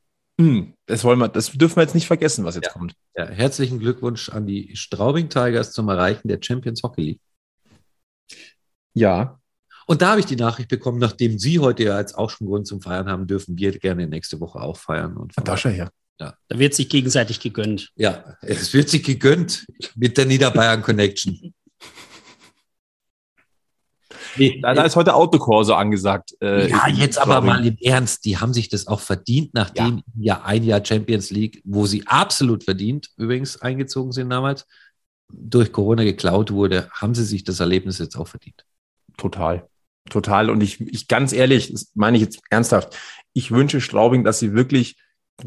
[0.41, 2.73] Hm, das, wollen wir, das dürfen wir jetzt nicht vergessen, was jetzt ja.
[2.73, 2.95] kommt.
[3.17, 7.21] Ja, herzlichen Glückwunsch an die Straubing Tigers zum Erreichen der Champions Hockey League.
[8.95, 9.41] Ja.
[9.87, 12.67] Und da habe ich die Nachricht bekommen, nachdem Sie heute ja jetzt auch schon Grund
[12.67, 15.17] zum Feiern haben, dürfen wir gerne nächste Woche auch feiern.
[15.17, 15.91] Und Tasche her.
[16.21, 16.37] Ja.
[16.49, 17.91] Da wird sich gegenseitig gegönnt.
[17.97, 21.55] Ja, es wird sich gegönnt mit der Niederbayern Connection.
[24.37, 26.35] Nee, da, da, ist heute Autokorso angesagt.
[26.41, 30.37] Äh, ja, jetzt aber mal im Ernst, die haben sich das auch verdient, nachdem ja.
[30.37, 34.67] ja ein Jahr Champions League, wo sie absolut verdient übrigens eingezogen sind damals,
[35.31, 38.65] durch Corona geklaut wurde, haben sie sich das Erlebnis jetzt auch verdient.
[39.17, 39.69] Total.
[40.09, 40.49] Total.
[40.51, 42.97] Und ich, ich ganz ehrlich, das meine ich jetzt ernsthaft,
[43.33, 44.97] ich wünsche Straubing, dass sie wirklich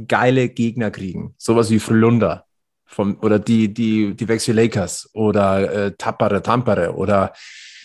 [0.07, 1.33] geile Gegner kriegen.
[1.37, 2.45] Sowas wie Frölunda
[2.85, 7.33] vom, oder die, die, die Wechsel Lakers oder äh, Tappere, Tampere oder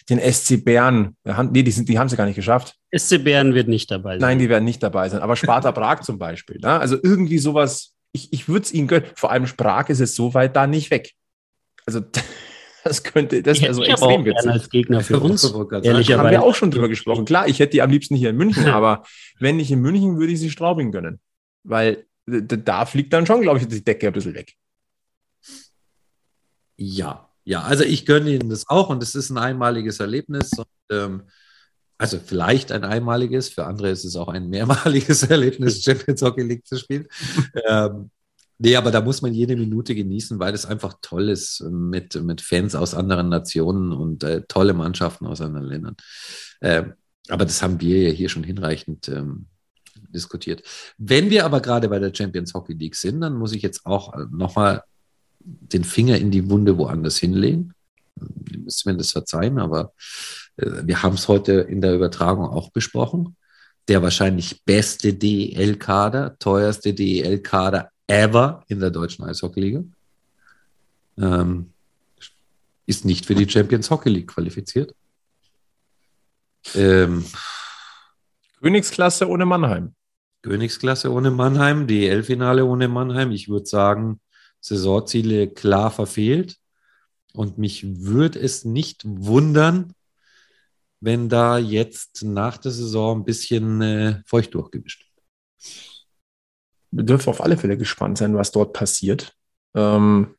[0.08, 1.16] den SC Bern.
[1.24, 2.76] Nee, die, sind, die haben sie gar nicht geschafft.
[2.96, 4.20] SC Bern wird nicht dabei sein.
[4.20, 5.20] Nein, die werden nicht dabei sein.
[5.20, 6.58] Aber Sparta Prag zum Beispiel.
[6.58, 6.78] Ne?
[6.78, 9.08] Also irgendwie sowas, ich, ich würde es ihnen gönnen.
[9.14, 11.12] Vor allem Prag ist es so weit da nicht weg.
[11.86, 12.00] Also
[12.84, 14.50] das könnte, das wäre so ich extrem witzig.
[14.50, 15.44] als Gegner für uns.
[15.44, 16.18] Ehrlicherweise.
[16.18, 17.24] Haben wir auch schon drüber gesprochen.
[17.24, 19.02] Klar, ich hätte die am liebsten hier in München, aber
[19.40, 21.20] wenn nicht in München, würde ich sie Straubing gönnen.
[21.64, 24.54] Weil da fliegt dann schon, glaube ich, die Decke ein bisschen weg.
[26.76, 30.50] Ja, ja, also ich gönne Ihnen das auch und es ist ein einmaliges Erlebnis.
[30.58, 31.22] Und, ähm,
[31.96, 36.66] also vielleicht ein einmaliges, für andere ist es auch ein mehrmaliges Erlebnis, Champions Hockey League
[36.66, 37.06] zu spielen.
[37.68, 38.10] ähm,
[38.58, 42.40] Nee, aber da muss man jede Minute genießen, weil es einfach toll ist mit, mit
[42.40, 45.96] Fans aus anderen Nationen und äh, tolle Mannschaften aus anderen Ländern.
[46.60, 46.84] Äh,
[47.28, 49.48] aber das haben wir ja hier schon hinreichend ähm,
[50.08, 50.62] diskutiert.
[50.96, 54.14] Wenn wir aber gerade bei der Champions Hockey League sind, dann muss ich jetzt auch
[54.14, 54.84] äh, nochmal
[55.46, 57.72] den Finger in die Wunde woanders hinlegen.
[58.50, 59.92] Ihr müsst mir das verzeihen, aber
[60.56, 63.36] äh, wir haben es heute in der Übertragung auch besprochen.
[63.88, 69.84] Der wahrscheinlich beste DEL-Kader, teuerste DEL-Kader ever in der deutschen Eishockeyliga.
[71.18, 71.72] Ähm,
[72.86, 74.94] ist nicht für die Champions Hockey League qualifiziert.
[76.74, 77.24] Ähm,
[78.60, 79.94] Königsklasse ohne Mannheim.
[80.42, 83.30] Königsklasse ohne Mannheim, DEL-Finale ohne Mannheim.
[83.30, 84.20] Ich würde sagen,
[84.66, 86.56] Saisonziele klar verfehlt.
[87.32, 89.92] Und mich würde es nicht wundern,
[91.00, 95.16] wenn da jetzt nach der Saison ein bisschen äh, feucht durchgewischt wird
[96.96, 99.34] wir dürfen auf alle Fälle gespannt sein, was dort passiert.
[99.74, 100.34] Ähm,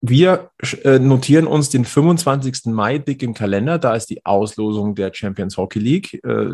[0.00, 0.50] wir
[0.82, 2.66] äh, notieren uns den 25.
[2.66, 3.78] Mai dick im Kalender.
[3.78, 6.22] Da ist die Auslosung der Champions Hockey League.
[6.24, 6.50] Äh,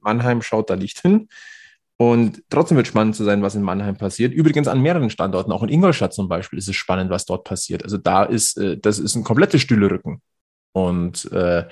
[0.00, 1.28] Mannheim schaut da nicht hin.
[1.98, 4.34] Und trotzdem wird spannend zu sein, was in Mannheim passiert.
[4.34, 7.84] Übrigens an mehreren Standorten, auch in Ingolstadt zum Beispiel, ist es spannend, was dort passiert.
[7.84, 10.20] Also da ist, äh, das ist ein komplettes stille Rücken.
[10.72, 11.64] Und äh,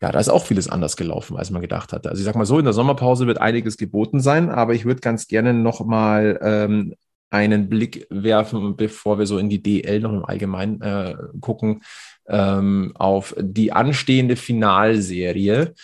[0.00, 2.08] ja, da ist auch vieles anders gelaufen, als man gedacht hatte.
[2.08, 5.00] Also ich sag mal so, in der Sommerpause wird einiges geboten sein, aber ich würde
[5.00, 6.94] ganz gerne noch mal ähm,
[7.30, 11.82] einen Blick werfen, bevor wir so in die DL noch im Allgemeinen äh, gucken,
[12.28, 15.74] ähm, auf die anstehende Finalserie.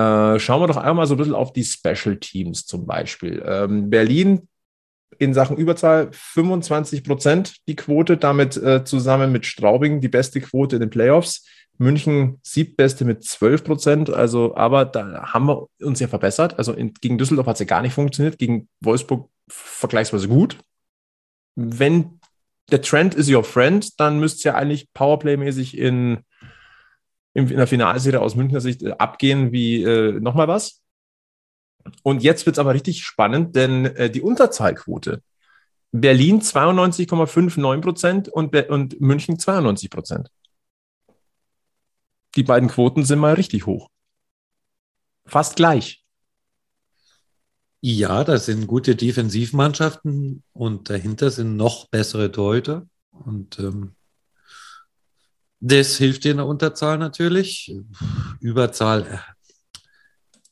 [0.00, 3.42] Äh, schauen wir doch einmal so ein bisschen auf die Special Teams zum Beispiel.
[3.46, 4.48] Ähm, Berlin
[5.18, 10.76] in Sachen Überzahl 25 Prozent die Quote, damit äh, zusammen mit Straubing die beste Quote
[10.76, 11.46] in den Playoffs.
[11.76, 14.10] München siebtbeste mit 12 Prozent.
[14.10, 16.58] Also, aber da haben wir uns ja verbessert.
[16.58, 20.58] Also in, gegen Düsseldorf hat es ja gar nicht funktioniert, gegen Wolfsburg vergleichsweise gut.
[21.56, 22.20] Wenn
[22.70, 26.18] der Trend is your friend, dann müsste es ja eigentlich Powerplay-mäßig in,
[27.34, 30.82] in, der Finalserie aus Münchner Sicht äh, abgehen wie äh, nochmal was.
[32.02, 35.22] Und jetzt wird es aber richtig spannend, denn äh, die Unterzahlquote.
[35.92, 40.30] Berlin 92,59 Prozent und, und München 92 Prozent
[42.36, 43.88] die beiden Quoten sind mal richtig hoch.
[45.26, 46.04] Fast gleich.
[47.80, 52.86] Ja, das sind gute Defensivmannschaften und dahinter sind noch bessere Torhüter.
[53.10, 53.94] Und ähm,
[55.60, 57.74] das hilft in der Unterzahl natürlich.
[58.40, 59.18] Überzahl, äh,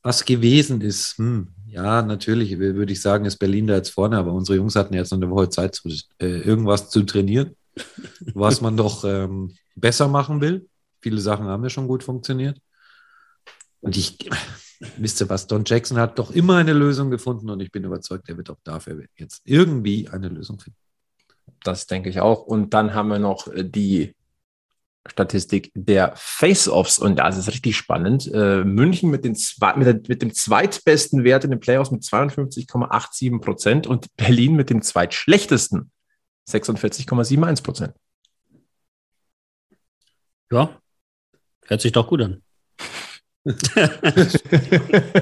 [0.03, 4.33] was gewesen ist, hm, ja, natürlich würde ich sagen, ist Berlin da jetzt vorne, aber
[4.33, 7.55] unsere Jungs hatten jetzt noch eine Woche Zeit, zu, äh, irgendwas zu trainieren,
[8.33, 10.67] was man doch ähm, besser machen will.
[11.01, 12.59] Viele Sachen haben ja schon gut funktioniert.
[13.81, 14.17] Und ich,
[14.97, 18.27] wisst ihr was, Don Jackson hat doch immer eine Lösung gefunden und ich bin überzeugt,
[18.29, 20.77] er wird auch dafür jetzt irgendwie eine Lösung finden.
[21.63, 22.43] Das denke ich auch.
[22.43, 24.15] Und dann haben wir noch äh, die
[25.09, 28.31] Statistik der Face-Offs und da ist es richtig spannend.
[28.33, 32.03] Äh, München mit, den zwei, mit, der, mit, dem zweitbesten Wert in den Playoffs mit
[32.03, 35.91] 52,87 Prozent und Berlin mit dem zweitschlechtesten
[36.47, 37.93] 46,71 Prozent.
[40.51, 40.79] Ja,
[41.69, 42.41] Hört sich doch gut an.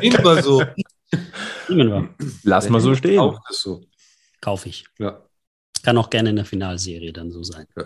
[0.02, 0.64] Immer so.
[2.44, 3.20] Lass mal so stehen.
[3.20, 3.84] Auch das so.
[4.40, 4.86] Kaufe ich.
[4.98, 5.28] Ja.
[5.84, 7.68] Kann auch gerne in der Finalserie dann so sein.
[7.76, 7.84] Ja.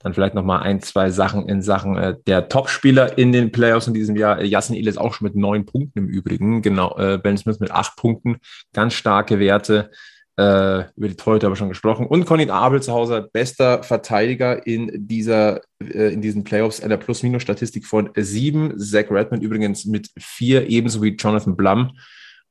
[0.00, 3.86] Dann vielleicht noch mal ein, zwei Sachen in Sachen äh, der Topspieler in den Playoffs
[3.86, 4.42] in diesem Jahr.
[4.42, 6.62] Jassen Iles auch schon mit neun Punkten im Übrigen.
[6.62, 8.36] Genau, äh, Ben Smith mit acht Punkten.
[8.72, 9.90] Ganz starke Werte.
[10.38, 12.06] Äh, über die Torhüter haben wir schon gesprochen.
[12.06, 18.78] Und Conny Abelshauser, bester Verteidiger in dieser, äh, in diesen Playoffs, einer Plus-Minus-Statistik von sieben.
[18.78, 21.92] Zach Redmond übrigens mit vier, ebenso wie Jonathan Blum.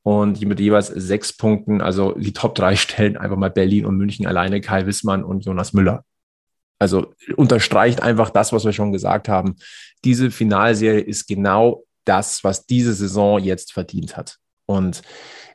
[0.02, 4.26] Und mit jeweils sechs Punkten, also die Top drei stellen einfach mal Berlin und München
[4.28, 6.04] alleine, Kai Wissmann und Jonas Müller.
[6.80, 9.56] Also unterstreicht einfach das, was wir schon gesagt haben.
[10.04, 14.38] Diese Finalserie ist genau das, was diese Saison jetzt verdient hat.
[14.66, 15.02] Und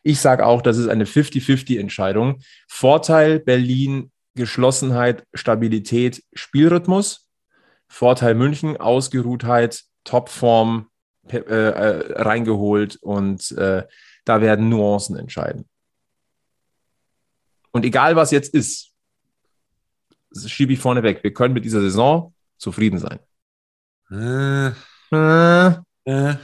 [0.03, 2.41] ich sage auch, das ist eine 50-50-Entscheidung.
[2.69, 7.27] Vorteil Berlin, Geschlossenheit, Stabilität, Spielrhythmus.
[7.91, 10.89] Vorteil München, Ausgeruhtheit, Topform
[11.29, 13.85] äh, äh, reingeholt und äh,
[14.25, 15.69] da werden Nuancen entscheiden.
[17.73, 18.90] Und egal was jetzt ist,
[20.35, 21.21] schiebe ich vorne weg.
[21.23, 23.19] Wir können mit dieser Saison zufrieden sein.
[24.11, 24.73] Äh,
[25.13, 25.75] äh,
[26.05, 26.35] äh.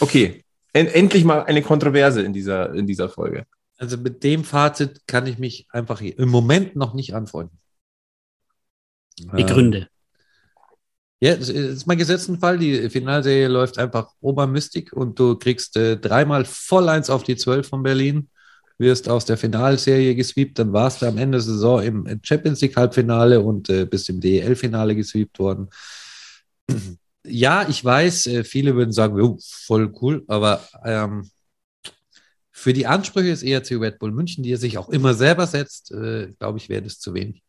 [0.00, 3.44] okay, endlich mal eine Kontroverse in dieser, in dieser Folge.
[3.78, 7.58] Also mit dem Fazit kann ich mich einfach im Moment noch nicht anfreunden.
[9.18, 9.88] Die Gründe.
[11.20, 12.58] Ja, das ist mein gesetzten Fall.
[12.58, 17.68] Die Finalserie läuft einfach obermüstig und du kriegst äh, dreimal voll eins auf die Zwölf
[17.68, 18.28] von Berlin
[18.78, 22.76] wirst aus der Finalserie gesweept, dann warst du am Ende der Saison im Champions League
[22.76, 25.68] Halbfinale und äh, bist im DEL-Finale gesweept worden.
[27.24, 31.30] Ja, ich weiß, äh, viele würden sagen, jo, voll cool, aber ähm,
[32.50, 35.92] für die Ansprüche des ERC Red Bull München, die er sich auch immer selber setzt,
[35.92, 37.42] äh, glaube ich, wäre das zu wenig.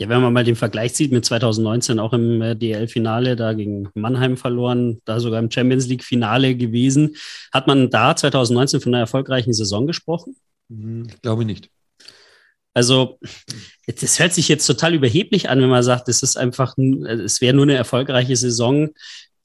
[0.00, 3.88] Ja, wenn man mal den Vergleich sieht mit 2019 auch im äh, DL-Finale, da gegen
[3.94, 7.16] Mannheim verloren, da sogar im Champions League-Finale gewesen,
[7.52, 10.36] hat man da 2019 von einer erfolgreichen Saison gesprochen?
[10.70, 11.68] Hm, ich glaube nicht.
[12.74, 13.18] Also,
[13.86, 17.56] das hört sich jetzt total überheblich an, wenn man sagt, es ist einfach, es wäre
[17.56, 18.90] nur eine erfolgreiche Saison,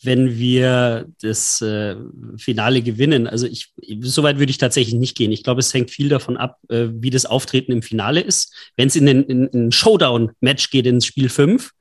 [0.06, 1.95] wenn wir das äh,
[2.38, 3.28] Finale gewinnen.
[3.28, 5.32] Also ich, so weit würde ich tatsächlich nicht gehen.
[5.32, 8.54] Ich glaube, es hängt viel davon ab, äh, wie das Auftreten im Finale ist.
[8.76, 11.72] Wenn es in ein Showdown-Match geht, ins Spiel 5,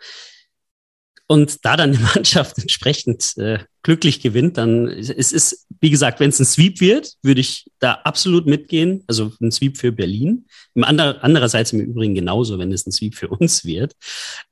[1.33, 6.29] und da dann die Mannschaft entsprechend äh, glücklich gewinnt, dann es ist, wie gesagt, wenn
[6.29, 9.03] es ein Sweep wird, würde ich da absolut mitgehen.
[9.07, 10.45] Also ein Sweep für Berlin.
[10.75, 13.95] Im Ander, andererseits im Übrigen genauso, wenn es ein Sweep für uns wird.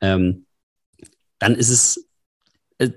[0.01, 0.47] Ähm,
[1.39, 2.09] dann ist es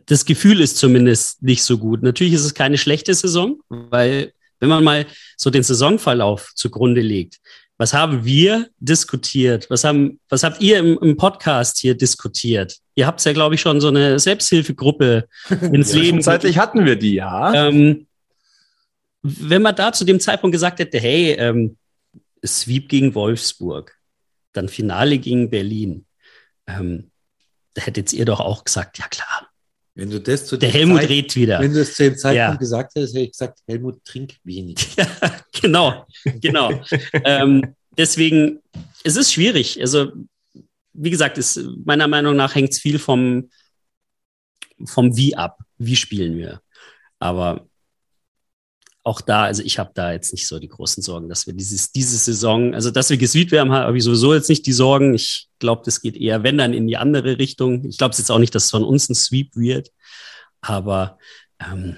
[0.06, 2.04] das Gefühl ist zumindest nicht so gut.
[2.04, 5.06] Natürlich ist es keine schlechte Saison, weil wenn man mal
[5.36, 7.40] so den Saisonverlauf zugrunde legt,
[7.78, 9.70] was haben wir diskutiert?
[9.70, 12.78] Was, haben, was habt ihr im, im Podcast hier diskutiert?
[12.96, 15.28] Ihr habt ja, glaube ich, schon so eine Selbsthilfegruppe
[15.74, 16.22] ins Leben.
[16.22, 17.68] Zeitlich hatten wir die, ja.
[17.68, 18.08] Ähm,
[19.22, 21.78] wenn man da zu dem Zeitpunkt gesagt hätte, hey, ähm,
[22.46, 23.98] Sweep gegen Wolfsburg,
[24.54, 26.06] dann Finale gegen Berlin,
[26.68, 27.12] ähm,
[27.74, 29.50] da hättet ihr doch auch gesagt, ja klar,
[29.96, 31.60] wenn du das zu der Helmut Zeit, redet wieder.
[31.60, 32.56] Wenn du es zu dem Zeitpunkt ja.
[32.56, 34.78] gesagt hättest, hätte ich gesagt, Helmut, trink wenig.
[34.98, 36.06] Ja, genau,
[36.42, 36.72] genau.
[37.24, 38.60] ähm, deswegen,
[39.04, 39.80] es ist schwierig.
[39.80, 40.12] Also,
[40.94, 43.50] wie gesagt, ist, meiner Meinung nach hängt es viel vom,
[44.86, 45.60] vom Wie ab.
[45.78, 46.62] Wie spielen wir?
[47.20, 47.68] Aber
[49.04, 51.92] auch da, also ich habe da jetzt nicht so die großen Sorgen, dass wir dieses,
[51.92, 55.14] diese Saison, also dass wir gesweet werden, habe ich sowieso jetzt nicht die Sorgen.
[55.14, 57.86] Ich glaube, das geht eher, wenn dann in die andere Richtung.
[57.86, 59.92] Ich glaube jetzt auch nicht, dass es von uns ein Sweep wird,
[60.62, 61.18] aber
[61.60, 61.98] ähm,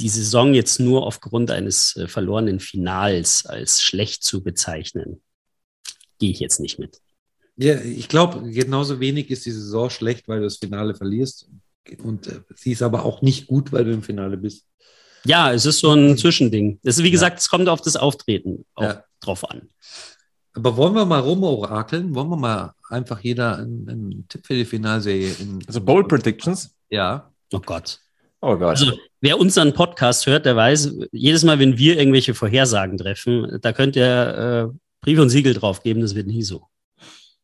[0.00, 5.22] die Saison jetzt nur aufgrund eines äh, verlorenen Finals als schlecht zu bezeichnen,
[6.18, 7.00] gehe ich jetzt nicht mit.
[7.56, 11.48] Ja, ich glaube, genauso wenig ist die Saison schlecht, weil du das Finale verlierst.
[12.02, 14.66] Und äh, sie ist aber auch nicht gut, weil du im Finale bist.
[15.26, 16.78] Ja, es ist so ein Zwischending.
[16.82, 19.04] Es ist, wie gesagt, es kommt auf das Auftreten ja.
[19.20, 19.68] drauf an.
[20.54, 22.14] Aber wollen wir mal rumorakeln?
[22.14, 25.34] Wollen wir mal einfach jeder einen, einen Tipp für die Finalserie?
[25.66, 26.74] also Bold Predictions?
[26.90, 27.32] Ja.
[27.52, 27.98] Oh Gott.
[28.40, 28.70] Oh Gott.
[28.70, 33.72] Also, wer unseren Podcast hört, der weiß, jedes Mal, wenn wir irgendwelche Vorhersagen treffen, da
[33.72, 36.66] könnt ihr äh, Brief und Siegel drauf geben, das wird nie so.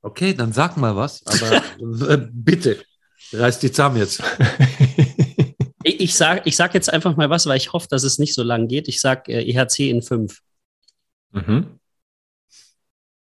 [0.02, 1.62] Okay, dann sag mal was, aber
[2.10, 2.78] äh, bitte,
[3.32, 4.22] reiß die zusammen jetzt.
[5.82, 8.42] Ich sage ich sag jetzt einfach mal was, weil ich hoffe, dass es nicht so
[8.42, 8.88] lang geht.
[8.88, 10.42] Ich sage äh, EHC in fünf.
[11.30, 11.80] Mhm.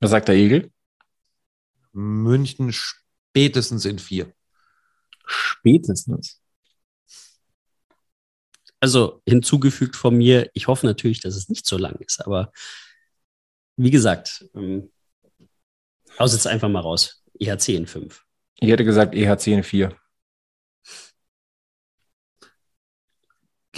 [0.01, 0.71] Was sagt der Egel?
[1.93, 4.33] München spätestens in vier.
[5.27, 6.41] Spätestens.
[8.81, 12.53] Also hinzugefügt von mir, ich hoffe natürlich, dass es nicht so lang ist, aber
[13.77, 14.91] wie gesagt, ähm,
[16.19, 17.25] haus jetzt einfach mal raus.
[17.39, 18.25] EHC in fünf.
[18.57, 19.97] Ich hätte gesagt EHC in vier.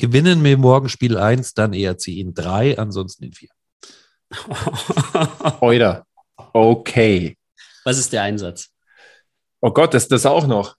[0.00, 3.50] Gewinnen wir morgen Spiel 1, dann ERC in 3, ansonsten in 4.
[5.60, 6.06] Oida.
[6.52, 7.36] Okay.
[7.84, 8.70] Was ist der Einsatz?
[9.60, 10.74] Oh Gott, das das auch noch.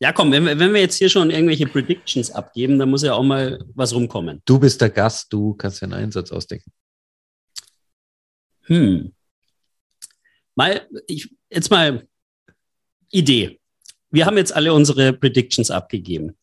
[0.00, 3.22] ja, komm, wenn, wenn wir jetzt hier schon irgendwelche Predictions abgeben, dann muss ja auch
[3.22, 4.40] mal was rumkommen.
[4.46, 6.72] Du bist der Gast, du kannst ja einen Einsatz ausdenken.
[8.62, 9.14] Hm.
[10.56, 12.08] Mal, ich, jetzt mal
[13.10, 13.60] Idee.
[14.10, 16.37] Wir haben jetzt alle unsere Predictions abgegeben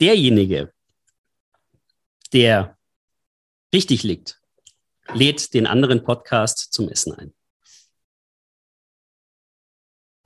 [0.00, 0.72] derjenige,
[2.32, 2.76] der
[3.72, 4.40] richtig liegt,
[5.12, 7.34] lädt den anderen Podcast zum Essen ein.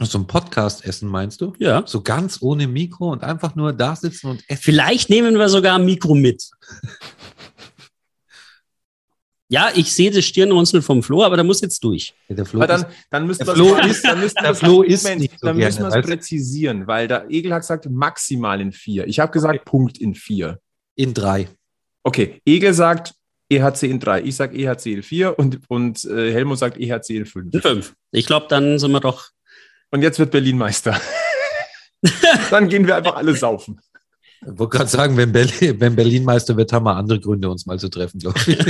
[0.00, 1.54] So ein Podcast-Essen meinst du?
[1.58, 1.84] Ja.
[1.86, 4.62] So ganz ohne Mikro und einfach nur da sitzen und essen.
[4.62, 6.50] Vielleicht nehmen wir sogar ein Mikro mit.
[9.48, 12.14] Ja, ich sehe das Stirnrunzeln vom Flo, aber da muss jetzt durch.
[12.28, 12.66] Der Flo aber
[13.10, 16.06] dann, Flo ist, dann müssen der Flo ist Moment, nicht so Dann müssen wir es
[16.06, 19.06] präzisieren, weil der Egel hat gesagt maximal in vier.
[19.06, 19.64] Ich habe gesagt okay.
[19.64, 20.60] Punkt in vier.
[20.96, 21.48] In drei.
[22.02, 23.14] Okay, Egel sagt
[23.50, 24.22] EHC in drei.
[24.22, 27.54] Ich sage EHC in vier und, und äh, Helmut sagt EHC in fünf.
[27.54, 27.94] In fünf.
[28.12, 29.28] Ich glaube, dann sind wir doch.
[29.90, 30.98] Und jetzt wird Berlin Meister.
[32.50, 33.80] dann gehen wir einfach alle saufen.
[34.46, 37.66] Ich wollte gerade sagen, wenn Berlin, wenn Berlin Meister wird, haben wir andere Gründe, uns
[37.66, 38.58] mal zu treffen, glaube ich.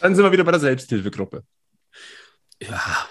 [0.00, 1.44] Dann sind wir wieder bei der Selbsthilfegruppe.
[2.62, 3.06] Ja.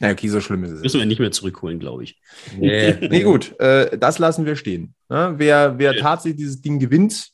[0.00, 0.82] Na, okay, so schlimm ist es.
[0.82, 2.18] Müssen wir nicht mehr zurückholen, glaube ich.
[2.56, 4.94] Nee, nee gut, äh, das lassen wir stehen.
[5.08, 6.02] Ja, wer wer ja.
[6.02, 7.30] tatsächlich dieses Ding gewinnt,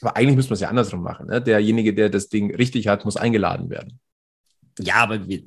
[0.00, 1.26] Aber eigentlich müsste man es ja andersrum machen.
[1.26, 1.42] Ne?
[1.42, 3.98] Derjenige, der das Ding richtig hat, muss eingeladen werden.
[4.78, 5.42] Ja, aber wir,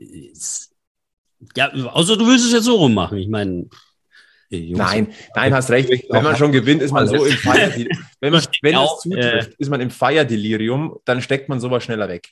[1.55, 3.17] ja, außer du willst es jetzt so rummachen.
[3.17, 3.67] Ich meine.
[4.75, 5.89] Nein, nein, hast recht.
[6.09, 8.05] Wenn man schon gewinnt, ist man so im Feierdelirium.
[8.21, 12.07] Wenn, man, wenn es zutrifft, äh, ist man im Feierdelirium, dann steckt man sowas schneller
[12.07, 12.29] weg.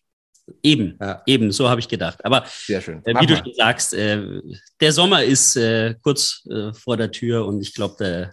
[0.62, 1.22] Eben, ja.
[1.26, 2.24] eben, so habe ich gedacht.
[2.26, 3.02] Aber Sehr schön.
[3.06, 4.42] Äh, wie du schon sagst, äh,
[4.82, 8.30] der Sommer ist äh, kurz äh, vor der Tür und ich glaube, da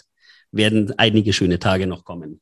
[0.53, 2.41] werden einige schöne Tage noch kommen.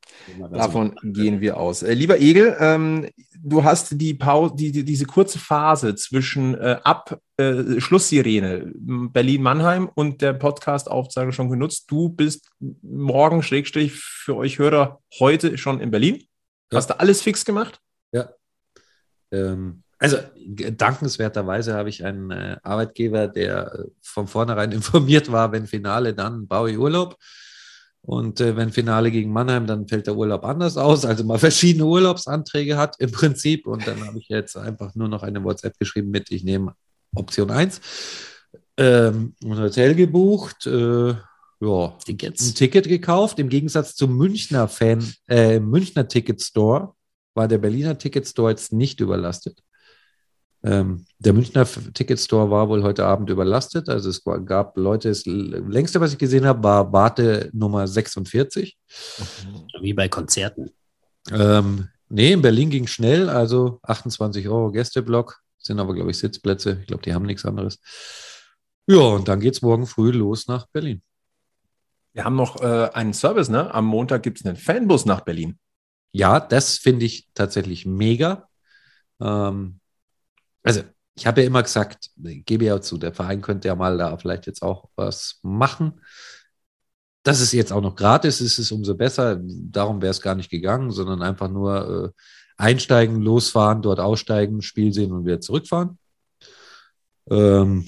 [0.53, 1.83] Davon so gehen wir aus.
[1.83, 6.79] Äh, lieber Egel, ähm, du hast die, Pause, die, die, diese kurze Phase zwischen äh,
[6.85, 11.85] Ab Schlusssirene Berlin-Mannheim und der Podcast-Aufzeichnung schon genutzt.
[11.89, 12.51] Du bist
[12.83, 16.25] morgen, Schrägstrich, für euch Hörer heute schon in Berlin.
[16.73, 16.79] Ja.
[16.79, 17.79] Hast du alles fix gemacht?
[18.11, 18.31] Ja,
[19.31, 25.67] ähm, also dankenswerterweise habe ich einen äh, Arbeitgeber, der äh, von vornherein informiert war, wenn
[25.67, 27.17] Finale, dann baue ich Urlaub.
[28.03, 31.05] Und äh, wenn Finale gegen Mannheim, dann fällt der Urlaub anders aus.
[31.05, 33.67] Also mal verschiedene Urlaubsanträge hat im Prinzip.
[33.67, 36.75] Und dann habe ich jetzt einfach nur noch eine WhatsApp geschrieben mit, ich nehme
[37.15, 37.81] Option 1.
[38.77, 41.15] Ähm, ein Hotel gebucht, äh,
[41.61, 42.49] ja, Tickets.
[42.49, 43.39] ein Ticket gekauft.
[43.39, 46.95] Im Gegensatz zum Münchner Fan, äh, Münchner Ticket Store
[47.35, 49.63] war der Berliner Ticketstore jetzt nicht überlastet.
[50.63, 53.89] Ähm, der Münchner Ticketstore war wohl heute Abend überlastet.
[53.89, 58.77] Also es gab Leute, das längste, was ich gesehen habe, war Warte Nummer 46.
[59.81, 60.71] Wie bei Konzerten.
[61.31, 66.79] Ähm, nee, in Berlin ging schnell, also 28 Euro Gästeblock, sind aber, glaube ich, Sitzplätze.
[66.81, 67.79] Ich glaube, die haben nichts anderes.
[68.87, 71.03] Ja, und dann geht es morgen früh los nach Berlin.
[72.15, 73.73] Wir haben noch äh, einen Service, ne?
[73.73, 75.59] Am Montag gibt es einen Fanbus nach Berlin
[76.13, 78.49] ja, das finde ich tatsächlich mega.
[79.21, 79.78] Ähm,
[80.63, 80.83] also,
[81.17, 84.47] ich habe ja immer gesagt, gebe ja zu, der Verein könnte ja mal da vielleicht
[84.47, 86.01] jetzt auch was machen.
[87.25, 89.41] Dass es jetzt auch noch gratis ist, ist umso besser.
[89.43, 92.23] Darum wäre es gar nicht gegangen, sondern einfach nur äh,
[92.57, 95.99] einsteigen, losfahren, dort aussteigen, Spiel sehen und wieder zurückfahren.
[97.31, 97.87] Ähm,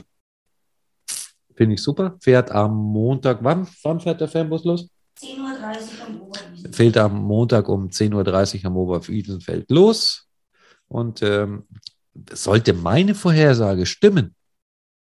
[1.54, 2.16] Finde ich super.
[2.20, 4.88] Fährt am Montag, wann, wann fährt der Fernbus los?
[5.20, 6.76] 10.30 Uhr am Oberwiesenfeld.
[6.76, 10.26] Fällt am Montag um 10.30 Uhr am Oberwiesenfeld los.
[10.88, 11.66] Und ähm,
[12.30, 14.34] sollte meine Vorhersage stimmen,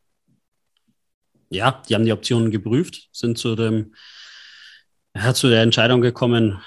[1.51, 3.95] Ja, die haben die Optionen geprüft, sind zu dem,
[5.15, 6.63] ja, zu der Entscheidung gekommen,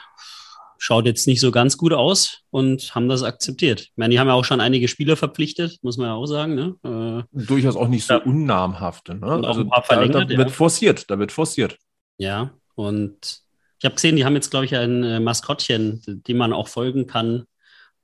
[0.78, 3.82] schaut jetzt nicht so ganz gut aus und haben das akzeptiert.
[3.82, 6.54] Ich meine, die haben ja auch schon einige Spieler verpflichtet, muss man ja auch sagen.
[6.54, 7.26] Ne?
[7.34, 8.20] Äh, Durchaus auch nicht so ja.
[8.20, 9.16] unnamhafte.
[9.16, 9.26] Ne?
[9.26, 10.56] Also ein paar verlängert, da, da wird ja.
[10.56, 11.80] forciert, da wird forciert.
[12.20, 13.43] Ja, und
[13.84, 17.06] ich habe gesehen, die haben jetzt, glaube ich, ein äh, Maskottchen, dem man auch folgen
[17.06, 17.44] kann.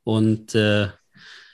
[0.04, 0.90] Und äh,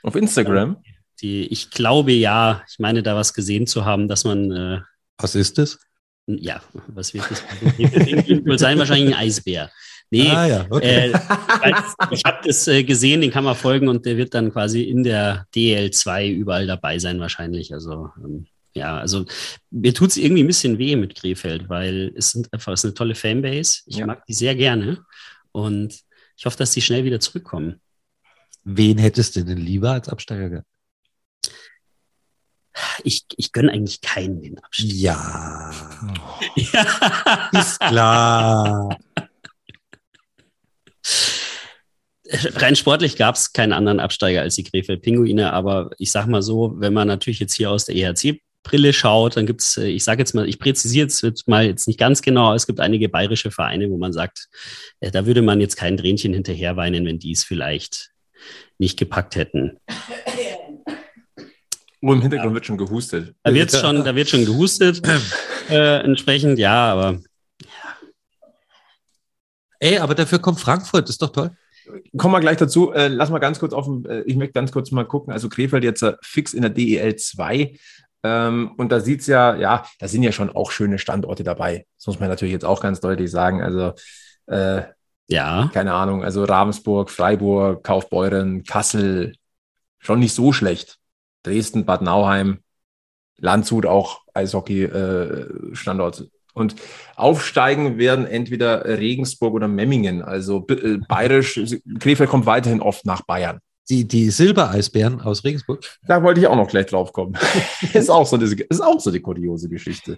[0.02, 0.78] auf Instagram?
[1.22, 4.52] Die, ich glaube ja, ich meine da was gesehen zu haben, dass man.
[4.52, 4.82] Äh,
[5.20, 5.78] was ist das?
[6.26, 7.44] Ja, was wird das?
[7.78, 9.70] Wird sein wahrscheinlich ein Eisbär.
[10.10, 11.12] Nee, ah, ja, okay.
[11.12, 11.74] äh,
[12.10, 15.04] ich habe das äh, gesehen, den kann man folgen und der wird dann quasi in
[15.04, 17.76] der DL2 überall dabei sein wahrscheinlich.
[17.76, 19.26] Also ähm, ja, also
[19.72, 22.86] mir tut es irgendwie ein bisschen weh mit Krefeld, weil es sind einfach es ist
[22.86, 23.82] eine tolle Fanbase.
[23.86, 24.06] Ich ja.
[24.06, 25.06] mag die sehr gerne
[25.52, 26.02] und
[26.36, 27.80] ich hoffe, dass die schnell wieder zurückkommen.
[28.66, 30.68] Wen hättest du denn lieber als Absteiger gehabt?
[33.04, 34.92] Ich, ich gönne eigentlich keinen den Abstieg.
[34.92, 35.72] Ja.
[36.56, 37.50] ja.
[37.54, 38.98] Ist klar.
[42.28, 46.42] Rein sportlich gab es keinen anderen Absteiger als die Krefeld Pinguine, aber ich sag mal
[46.42, 49.86] so, wenn man natürlich jetzt hier aus der EHC Brille schaut, dann gibt es, äh,
[49.86, 53.07] ich sage jetzt mal, ich präzisiere es mal jetzt nicht ganz genau, es gibt einige
[53.07, 54.49] bayerische Vereine, wo man sagt,
[54.99, 58.11] äh, da würde man jetzt kein Tränchen hinterher weinen, wenn die es vielleicht
[58.78, 59.78] nicht gepackt hätten.
[62.01, 62.55] Oh, im Hintergrund ja.
[62.55, 63.34] wird schon gehustet.
[63.43, 65.01] Da, wird's schon, da wird schon gehustet.
[65.70, 67.20] äh, entsprechend, ja, aber.
[67.63, 67.70] Ja.
[69.80, 71.51] Ey, aber dafür kommt Frankfurt, das ist doch toll.
[72.18, 72.91] Kommen wir gleich dazu.
[72.91, 75.34] Äh, lass mal ganz kurz offen, äh, ich möchte ganz kurz mal gucken.
[75.34, 77.78] Also Krefeld jetzt äh, fix in der DEL 2.
[78.26, 81.86] Ähm, und da sieht es ja, ja, da sind ja schon auch schöne Standorte dabei.
[81.98, 83.62] Das muss man natürlich jetzt auch ganz deutlich sagen.
[83.62, 83.94] Also,
[84.48, 84.82] äh,
[85.28, 85.70] ja.
[85.74, 89.36] Keine Ahnung, also Ravensburg, Freiburg, Kaufbeuren, Kassel,
[90.00, 90.98] schon nicht so schlecht.
[91.44, 92.60] Dresden, Bad Nauheim,
[93.38, 96.22] Landshut auch Eishockey-Standort.
[96.22, 96.76] Äh, und
[97.16, 100.24] aufsteigen werden entweder Regensburg oder Memmingen.
[100.24, 101.60] Also äh, bayerisch,
[102.00, 103.60] Krefeld kommt weiterhin oft nach Bayern.
[103.90, 105.84] Die, die Silbereisbären aus Regensburg?
[106.08, 107.38] Da wollte ich auch noch gleich drauf kommen.
[107.94, 110.18] ist, auch so eine, ist auch so eine kuriose Geschichte.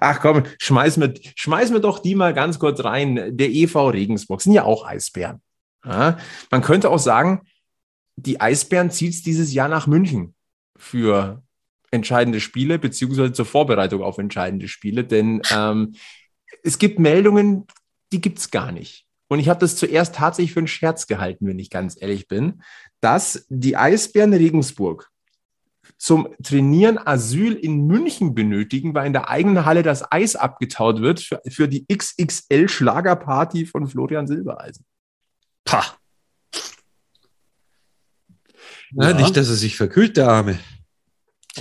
[0.00, 3.36] Ach komm, schmeiß mir, schmeiß mir doch die mal ganz kurz rein.
[3.36, 5.40] Der EV Regensburg sind ja auch Eisbären.
[5.84, 6.18] Ja,
[6.50, 7.42] man könnte auch sagen,
[8.16, 10.34] die Eisbären zieht es dieses Jahr nach München
[10.76, 11.42] für
[11.90, 15.94] entscheidende Spiele, beziehungsweise zur Vorbereitung auf entscheidende Spiele, denn ähm,
[16.62, 17.66] es gibt Meldungen,
[18.12, 19.06] die gibt es gar nicht.
[19.28, 22.62] Und ich habe das zuerst tatsächlich für einen Scherz gehalten, wenn ich ganz ehrlich bin,
[23.00, 25.10] dass die Eisbären Regensburg
[25.98, 31.20] zum Trainieren Asyl in München benötigen, weil in der eigenen Halle das Eis abgetaut wird
[31.20, 34.84] für, für die XXL-Schlagerparty von Florian Silbereisen.
[35.64, 35.84] Pah.
[38.92, 40.58] Ja, Nicht, dass er sich verkühlt, der Arme.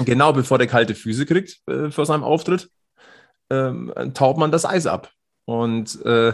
[0.06, 2.70] Genau bevor der kalte Füße kriegt äh, vor seinem Auftritt,
[3.50, 5.12] ähm, taut man das Eis ab.
[5.46, 6.34] Und äh,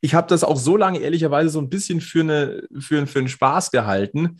[0.00, 3.28] ich habe das auch so lange ehrlicherweise so ein bisschen für, eine, für, für einen
[3.28, 4.38] Spaß gehalten,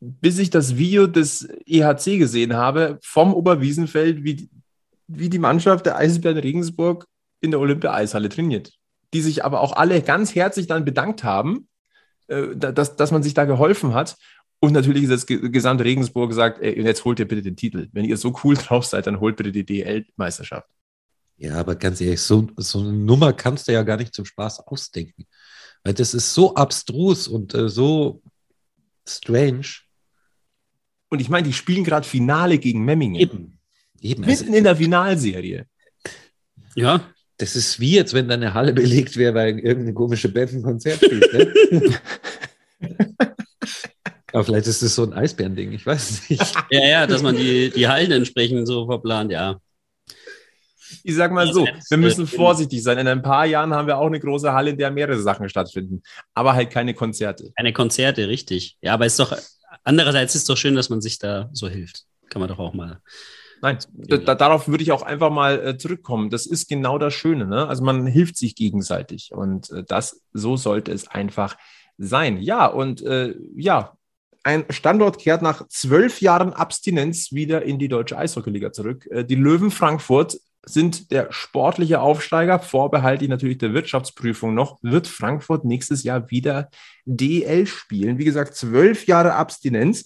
[0.00, 4.48] bis ich das Video des EHC gesehen habe vom Oberwiesenfeld, wie,
[5.06, 7.06] wie die Mannschaft der Eisbären Regensburg
[7.40, 8.72] in der Olympia-Eishalle trainiert.
[9.14, 11.68] Die sich aber auch alle ganz herzlich dann bedankt haben,
[12.28, 14.16] äh, dass, dass man sich da geholfen hat.
[14.60, 17.88] Und natürlich ist das gesamte Regensburg gesagt, ey, jetzt holt ihr bitte den Titel.
[17.92, 20.68] Wenn ihr so cool drauf seid, dann holt bitte die DL-Meisterschaft.
[21.38, 24.60] Ja, aber ganz ehrlich, so, so eine Nummer kannst du ja gar nicht zum Spaß
[24.66, 25.26] ausdenken.
[25.84, 28.20] Weil das ist so abstrus und äh, so
[29.08, 29.66] strange.
[31.08, 33.20] Und ich meine, die spielen gerade Finale gegen Memmingen.
[33.20, 33.58] Eben.
[34.00, 34.20] Eben.
[34.22, 35.66] Mitten also, in der Finalserie.
[36.74, 37.00] Ja.
[37.36, 41.04] Das ist wie jetzt, wenn deine Halle belegt wäre, weil irgendeine komische Band ein Konzert
[41.04, 41.32] spielt.
[41.32, 42.00] Ne?
[44.32, 46.54] Aber vielleicht ist das so ein Eisbärending, ich weiß nicht.
[46.70, 49.60] ja, ja, dass man die, die Hallen entsprechend so verplant, ja.
[51.02, 52.98] Ich sag mal so, wir müssen vorsichtig sein.
[52.98, 56.02] In ein paar Jahren haben wir auch eine große Halle, in der mehrere Sachen stattfinden,
[56.34, 57.52] aber halt keine Konzerte.
[57.56, 58.76] Keine Konzerte, richtig.
[58.80, 59.36] Ja, aber es ist doch,
[59.84, 62.04] andererseits ist es doch schön, dass man sich da so hilft.
[62.28, 63.00] Kann man doch auch mal.
[63.60, 66.30] Nein, da, darauf würde ich auch einfach mal äh, zurückkommen.
[66.30, 67.46] Das ist genau das Schöne.
[67.46, 67.66] Ne?
[67.66, 71.56] Also man hilft sich gegenseitig und äh, das, so sollte es einfach
[71.96, 72.38] sein.
[72.38, 73.96] Ja, und äh, ja,
[74.44, 79.06] ein Standort kehrt nach zwölf Jahren Abstinenz wieder in die deutsche Eishockeyliga zurück.
[79.10, 85.64] Äh, die Löwen Frankfurt sind der sportliche Aufsteiger, vorbehaltlich natürlich der Wirtschaftsprüfung noch, wird Frankfurt
[85.64, 86.70] nächstes Jahr wieder
[87.04, 88.18] DL spielen.
[88.18, 90.04] Wie gesagt, zwölf Jahre Abstinenz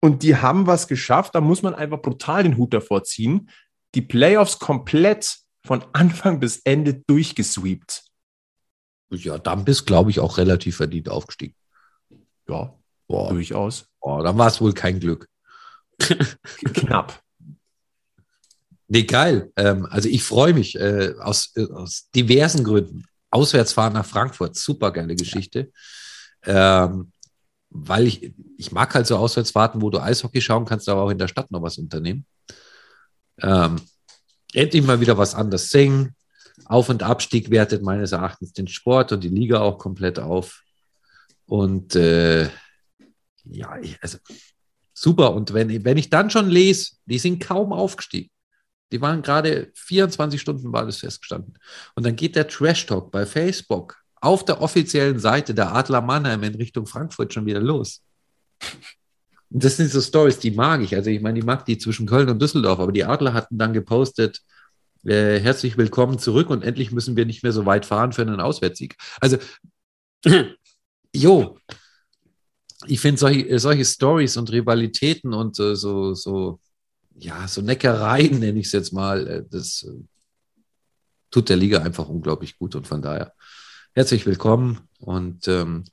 [0.00, 1.34] und die haben was geschafft.
[1.34, 3.48] Da muss man einfach brutal den Hut davor ziehen.
[3.94, 8.04] Die Playoffs komplett von Anfang bis Ende durchgesweept.
[9.10, 11.54] Ja, dann bist, glaube ich, auch relativ verdient aufgestiegen.
[12.48, 12.74] Ja,
[13.06, 13.30] Boah.
[13.30, 13.86] durchaus.
[14.00, 15.28] Boah, dann war es wohl kein Glück.
[16.74, 17.23] Knapp.
[18.88, 19.50] Nee, geil.
[19.56, 23.04] Ähm, also ich freue mich äh, aus, äh, aus diversen Gründen.
[23.30, 25.72] Auswärtsfahren nach Frankfurt, super geile Geschichte.
[26.46, 26.84] Ja.
[26.84, 27.10] Ähm,
[27.70, 31.18] weil ich, ich mag halt so Auswärtsfahrten, wo du Eishockey schauen kannst, aber auch in
[31.18, 32.24] der Stadt noch was unternehmen.
[33.40, 33.80] Ähm,
[34.52, 36.14] endlich mal wieder was anderes singen.
[36.66, 40.62] Auf- und Abstieg wertet meines Erachtens den Sport und die Liga auch komplett auf.
[41.46, 42.48] Und äh,
[43.44, 44.18] ja, ich, also
[44.92, 45.34] super.
[45.34, 48.30] Und wenn, wenn ich dann schon lese, die sind kaum aufgestiegen.
[48.94, 51.58] Die waren gerade 24 Stunden war das festgestanden.
[51.96, 56.44] Und dann geht der Trash Talk bei Facebook auf der offiziellen Seite der Adler Mannheim
[56.44, 58.04] in Richtung Frankfurt schon wieder los.
[59.50, 60.94] Und das sind so Stories, die mag ich.
[60.94, 63.72] Also ich meine, die mag die zwischen Köln und Düsseldorf, aber die Adler hatten dann
[63.72, 64.42] gepostet,
[65.04, 68.38] äh, herzlich willkommen zurück und endlich müssen wir nicht mehr so weit fahren für einen
[68.38, 68.94] Auswärtssieg.
[69.20, 69.38] Also,
[71.12, 71.58] jo,
[72.86, 76.60] ich finde solche, solche Stories und Rivalitäten und äh, so, so
[77.16, 80.02] ja, so Neckereien nenne ich es jetzt mal, äh, das äh,
[81.30, 83.32] tut der Liga einfach unglaublich gut und von daher
[83.92, 85.84] herzlich willkommen und ähm,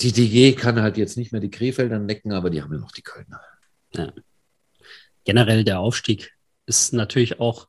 [0.00, 2.92] die DG kann halt jetzt nicht mehr die Krefelder necken, aber die haben ja noch
[2.92, 3.40] die Kölner.
[3.94, 4.12] Ja.
[5.24, 6.32] generell der Aufstieg
[6.66, 7.68] ist natürlich auch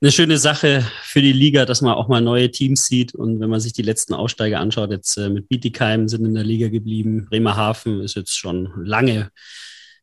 [0.00, 3.14] eine schöne Sache für die Liga, dass man auch mal neue Teams sieht.
[3.14, 6.42] Und wenn man sich die letzten Aussteiger anschaut, jetzt äh, mit Bietigheim sind in der
[6.42, 7.26] Liga geblieben.
[7.26, 9.30] Bremerhaven ist jetzt schon lange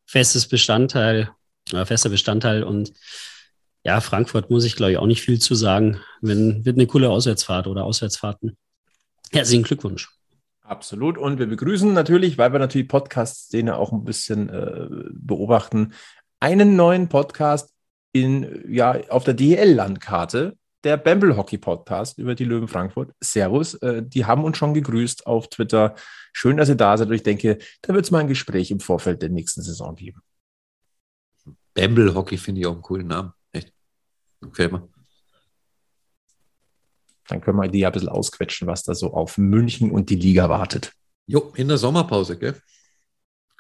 [0.10, 1.30] festes Bestandteil,
[1.72, 2.64] äh, fester Bestandteil.
[2.64, 2.94] Und
[3.84, 6.00] ja, Frankfurt muss ich, glaube ich, auch nicht viel zu sagen.
[6.20, 8.58] Wenn, wird eine coole Auswärtsfahrt oder Auswärtsfahrten.
[9.32, 10.10] Herzlichen Glückwunsch.
[10.64, 11.20] Absolut.
[11.20, 15.94] Und wir begrüßen natürlich, weil wir natürlich Podcast-Szene auch ein bisschen äh, beobachten,
[16.40, 17.72] einen neuen Podcast
[18.12, 23.14] in, ja, auf der DEL-Landkarte, der Bamble Hockey Podcast über die Löwen Frankfurt.
[23.20, 25.96] Servus, äh, die haben uns schon gegrüßt auf Twitter.
[26.34, 27.10] Schön, dass ihr da seid.
[27.10, 30.22] Und ich denke, da wird es mal ein Gespräch im Vorfeld der nächsten Saison geben.
[31.74, 33.34] Bamble Hockey finde ich auch einen coolen Namen.
[33.52, 33.74] Echt.
[34.42, 34.88] Gefällt mir.
[37.28, 40.16] Dann können wir die ja ein bisschen ausquetschen, was da so auf München und die
[40.16, 40.94] Liga wartet.
[41.28, 42.60] Jo, in der Sommerpause, gell?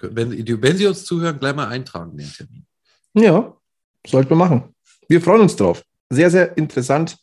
[0.02, 2.66] Wenn, wenn Sie uns zuhören, gleich mal eintragen den Termin.
[3.14, 3.56] Ja,
[4.08, 4.76] sollte man machen.
[5.08, 5.84] Wir freuen uns drauf.
[6.10, 7.18] Sehr, sehr interessant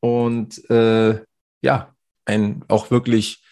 [0.00, 1.20] und äh,
[1.62, 1.94] ja,
[2.24, 3.42] ein auch wirklich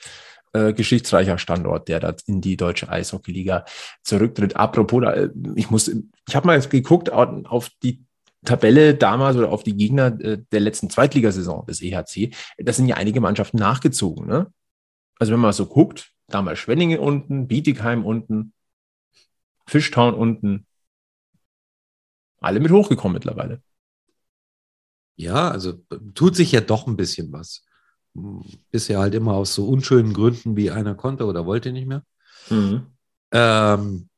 [0.52, 3.64] äh, geschichtsreicher Standort, der da in die deutsche Eishockeyliga
[4.02, 4.56] zurücktritt.
[4.56, 8.04] Apropos, äh, ich muss, ich habe mal geguckt auf die
[8.44, 12.34] Tabelle damals oder auf die Gegner äh, der letzten Zweitligasaison des EHC.
[12.58, 14.26] Da sind ja einige Mannschaften nachgezogen.
[14.26, 14.52] Ne?
[15.18, 18.52] Also wenn man so guckt, damals Schwenningen unten, Bietigheim unten,
[19.66, 20.66] Fischtown unten,
[22.40, 23.60] alle mit hochgekommen mittlerweile.
[25.18, 25.74] Ja, also
[26.14, 27.64] tut sich ja doch ein bisschen was.
[28.70, 32.04] Bisher halt immer aus so unschönen Gründen, wie einer konnte oder wollte nicht mehr.
[32.50, 32.86] Mhm.
[33.32, 34.08] Ähm,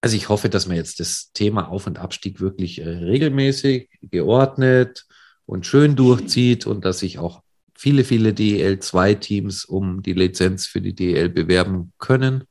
[0.00, 5.06] also ich hoffe, dass man jetzt das Thema Auf- und Abstieg wirklich äh, regelmäßig, geordnet
[5.44, 7.42] und schön durchzieht und dass sich auch
[7.74, 12.44] viele, viele DEL-2-Teams um die Lizenz für die DEL bewerben können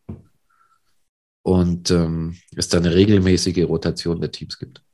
[1.42, 4.85] und ähm, es da eine regelmäßige Rotation der Teams gibt.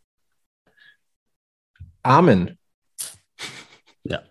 [2.03, 2.57] Amen.
[4.03, 4.23] Ja.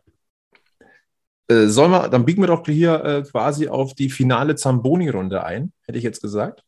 [1.48, 5.72] Äh, sollen wir, dann biegen wir doch hier äh, quasi auf die finale Zamboni-Runde ein,
[5.82, 6.64] hätte ich jetzt gesagt.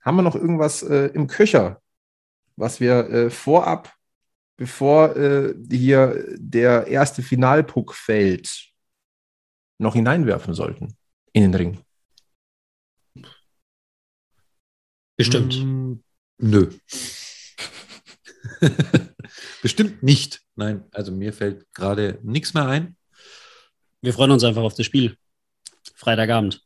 [0.00, 1.80] Haben wir noch irgendwas äh, im Köcher,
[2.56, 3.94] was wir äh, vorab,
[4.56, 8.70] bevor äh, hier der erste Finalpuck fällt,
[9.78, 10.96] noch hineinwerfen sollten
[11.32, 11.80] in den Ring?
[15.16, 15.56] Bestimmt.
[15.64, 15.94] Mm,
[16.38, 16.70] nö.
[19.64, 20.42] Bestimmt nicht.
[20.56, 22.96] Nein, also mir fällt gerade nichts mehr ein.
[24.02, 25.16] Wir freuen uns einfach auf das Spiel.
[25.94, 26.60] Freitagabend.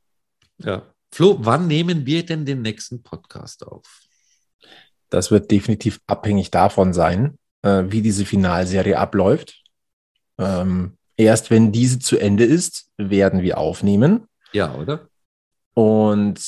[0.56, 0.82] Ja.
[1.12, 3.84] Flo, wann nehmen wir denn den nächsten Podcast auf?
[5.10, 9.62] Das wird definitiv abhängig davon sein, äh, wie diese Finalserie abläuft.
[10.36, 14.26] Ähm, erst wenn diese zu Ende ist, werden wir aufnehmen.
[14.52, 15.08] Ja, oder?
[15.72, 16.40] Und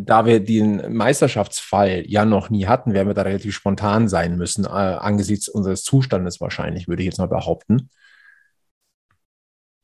[0.00, 4.64] da wir den Meisterschaftsfall ja noch nie hatten, werden wir da relativ spontan sein müssen,
[4.64, 7.90] äh, angesichts unseres Zustandes wahrscheinlich, würde ich jetzt mal behaupten.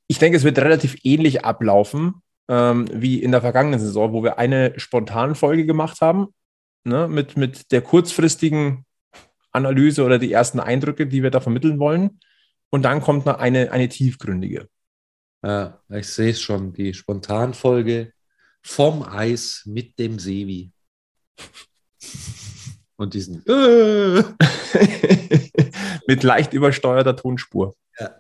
[0.07, 4.39] Ich denke, es wird relativ ähnlich ablaufen ähm, wie in der vergangenen Saison, wo wir
[4.39, 6.29] eine Spontanfolge gemacht haben,
[6.85, 8.87] ne, mit, mit der kurzfristigen
[9.51, 12.21] Analyse oder die ersten Eindrücke, die wir da vermitteln wollen.
[12.71, 14.69] Und dann kommt noch eine, eine tiefgründige.
[15.43, 18.14] Ja, ich sehe es schon, die Spontanfolge
[18.65, 20.73] vom Eis mit dem Sevi.
[22.97, 24.23] Und diesen äh.
[26.07, 27.77] mit leicht übersteuerter Tonspur.
[27.99, 28.11] Ja,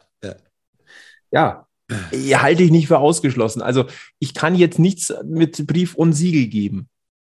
[1.32, 1.66] ja.
[2.12, 3.62] ja, halte ich nicht für ausgeschlossen.
[3.62, 3.86] Also
[4.18, 6.88] ich kann jetzt nichts mit Brief und Siegel geben.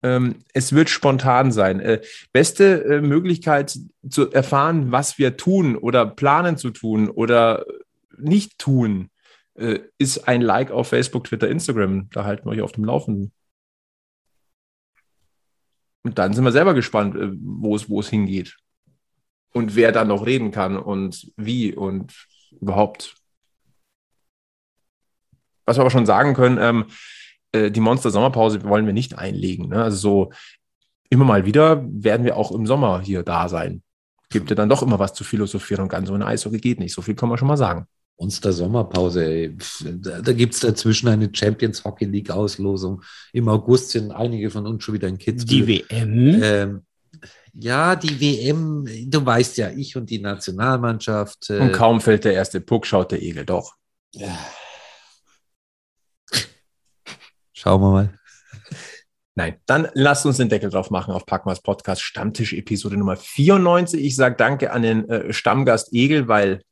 [0.02, 1.80] Ähm, es wird spontan sein.
[1.80, 2.00] Äh,
[2.32, 3.78] beste äh, Möglichkeit
[4.09, 7.64] zu erfahren, was wir tun oder planen zu tun oder
[8.16, 9.11] nicht tun,
[9.59, 12.09] äh, ist ein Like auf Facebook, Twitter, Instagram.
[12.11, 13.32] Da halten wir euch auf dem Laufenden.
[16.04, 18.56] Und dann sind wir selber gespannt, äh, wo es, wo es hingeht.
[19.52, 22.14] Und wer da noch reden kann und wie und
[22.61, 23.16] überhaupt.
[25.66, 26.86] Was wir aber schon sagen können, ähm,
[27.52, 29.68] äh, die Monster-Sommerpause wollen wir nicht einlegen.
[29.68, 29.82] Ne?
[29.82, 30.32] Also so
[31.11, 33.82] immer mal wieder werden wir auch im Sommer hier da sein.
[34.30, 36.94] Gibt ja dann doch immer was zu philosophieren und ganz ohne Eishockey geht nicht.
[36.94, 37.86] So viel kann man schon mal sagen.
[38.18, 39.56] Monster Sommerpause, ey.
[39.84, 43.02] Da, gibt es dazwischen eine Champions Hockey League Auslosung.
[43.32, 45.66] Im August sind einige von uns schon wieder in Kitzbühel.
[45.66, 46.42] Die WM?
[46.42, 46.82] Ähm,
[47.54, 51.48] ja, die WM, du weißt ja, ich und die Nationalmannschaft.
[51.50, 53.74] Äh, und kaum fällt der erste Puck, schaut der Egel doch.
[54.14, 54.36] Ja.
[57.52, 58.18] Schauen wir mal.
[59.36, 64.02] Nein, dann lasst uns den Deckel drauf machen auf Packmas Podcast Stammtisch Episode Nummer 94.
[64.02, 66.62] Ich sage danke an den äh, Stammgast Egel, weil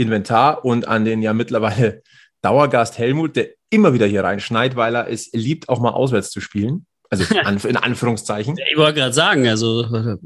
[0.00, 2.02] Inventar und an den ja mittlerweile
[2.42, 6.40] Dauergast Helmut, der immer wieder hier reinschneit, weil er es liebt, auch mal auswärts zu
[6.40, 6.86] spielen.
[7.10, 7.24] Also
[7.68, 8.56] in Anführungszeichen.
[8.70, 10.16] Ich wollte gerade sagen, also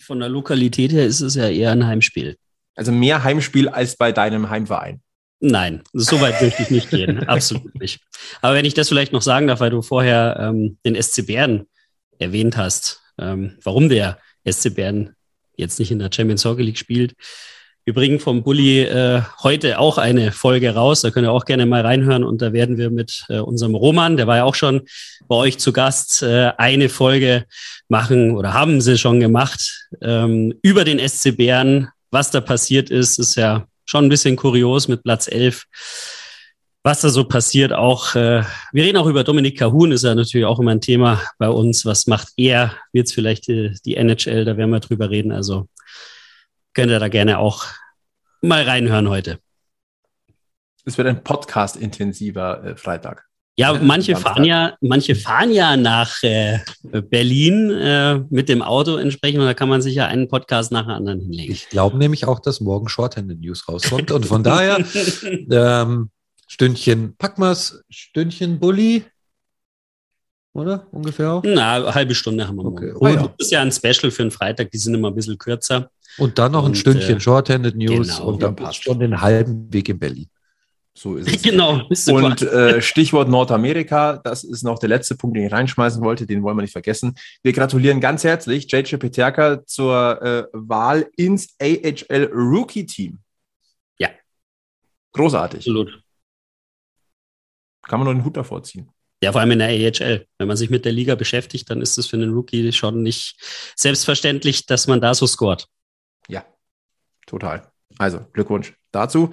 [0.00, 2.36] von der Lokalität her ist es ja eher ein Heimspiel.
[2.74, 5.00] Also mehr Heimspiel als bei deinem Heimverein.
[5.40, 7.24] Nein, so weit möchte ich nicht gehen.
[7.28, 8.00] Absolut nicht.
[8.40, 11.66] Aber wenn ich das vielleicht noch sagen darf, weil du vorher ähm, den SC Bern
[12.18, 15.16] erwähnt hast, ähm, warum der SC Bern
[15.56, 17.14] jetzt nicht in der Champions Hockey League spielt.
[17.84, 21.00] Wir bringen vom Bulli äh, heute auch eine Folge raus.
[21.00, 22.22] Da könnt ihr auch gerne mal reinhören.
[22.22, 24.82] Und da werden wir mit äh, unserem Roman, der war ja auch schon
[25.26, 27.44] bei euch zu Gast, äh, eine Folge
[27.88, 31.88] machen oder haben sie schon gemacht ähm, über den SC Bern.
[32.12, 35.64] Was da passiert ist, ist ja schon ein bisschen kurios mit Platz 11
[36.84, 37.72] was da so passiert.
[37.72, 41.20] Auch äh, wir reden auch über Dominik Kahun, ist ja natürlich auch immer ein Thema
[41.38, 41.84] bei uns.
[41.86, 42.74] Was macht er?
[42.92, 44.44] Wird es vielleicht die, die, NHL?
[44.44, 45.32] Da werden wir drüber reden.
[45.32, 45.68] Also
[46.74, 47.66] könnt ihr da gerne auch
[48.40, 49.38] mal reinhören heute.
[50.84, 53.26] Es wird ein Podcast-intensiver äh, Freitag.
[53.56, 59.40] Ja, manche fahren ja, manche fahren ja nach äh, Berlin äh, mit dem Auto entsprechend
[59.40, 61.52] und da kann man sich ja einen Podcast nach dem anderen hinlegen.
[61.52, 64.82] Ich glaube nämlich auch, dass morgen Shorthanded News rauskommt und von daher
[65.50, 66.10] ähm,
[66.48, 69.04] Stündchen Packmas, Stündchen Bulli.
[70.54, 71.42] Oder ungefähr auch?
[71.44, 72.92] Na, eine halbe Stunde haben wir okay.
[72.92, 73.22] Und ah, ja.
[73.22, 75.90] das ist ja ein Special für einen Freitag, die sind immer ein bisschen kürzer.
[76.18, 78.28] Und dann noch ein und, Stündchen äh, Shorthanded News genau.
[78.28, 80.28] und dann passt schon den halben Weg in Berlin.
[80.94, 81.42] So ist es.
[81.42, 81.88] Genau.
[82.08, 86.42] Und äh, Stichwort Nordamerika, das ist noch der letzte Punkt, den ich reinschmeißen wollte, den
[86.42, 87.14] wollen wir nicht vergessen.
[87.42, 93.20] Wir gratulieren ganz herzlich JJ Peterka zur äh, Wahl ins AHL Rookie Team.
[93.98, 94.10] Ja.
[95.12, 95.60] Großartig.
[95.60, 96.02] Absolut
[97.92, 98.88] kann man nur den Hut davor ziehen.
[99.22, 100.26] Ja, vor allem in der AHL.
[100.38, 103.36] Wenn man sich mit der Liga beschäftigt, dann ist es für einen Rookie schon nicht
[103.76, 105.66] selbstverständlich, dass man da so scoret.
[106.28, 106.44] Ja,
[107.26, 107.62] total.
[107.98, 109.30] Also Glückwunsch dazu.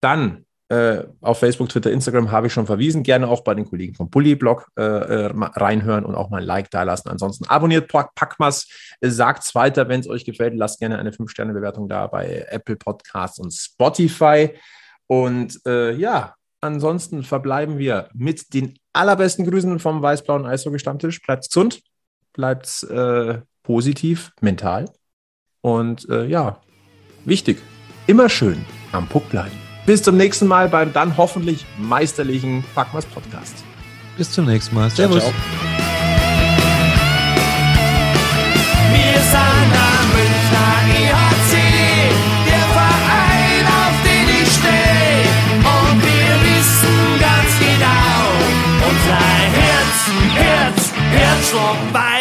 [0.00, 3.02] Dann äh, auf Facebook, Twitter, Instagram habe ich schon verwiesen.
[3.02, 6.70] Gerne auch bei den Kollegen vom Bully-Blog äh, äh reinhören und auch mal ein Like
[6.70, 7.08] da lassen.
[7.08, 8.68] Ansonsten abonniert Packmas,
[9.00, 10.54] sagt es weiter, wenn es euch gefällt.
[10.54, 14.50] Lasst gerne eine 5-Sterne-Bewertung da bei Apple Podcasts und Spotify.
[15.06, 21.20] Und äh, ja, Ansonsten verbleiben wir mit den allerbesten Grüßen vom weiß-blauen Eishockey-Stammtisch.
[21.20, 21.82] Bleibt gesund,
[22.32, 24.84] bleibt äh, positiv, mental.
[25.62, 26.58] Und äh, ja,
[27.24, 27.58] wichtig,
[28.06, 29.56] immer schön am Puck bleiben.
[29.86, 33.64] Bis zum nächsten Mal beim dann hoffentlich meisterlichen Packmas Podcast.
[34.16, 34.90] Bis zum nächsten Mal.
[34.90, 35.22] Servus.
[35.22, 35.82] Ciao, ciao.
[51.14, 52.11] Herzschlag bei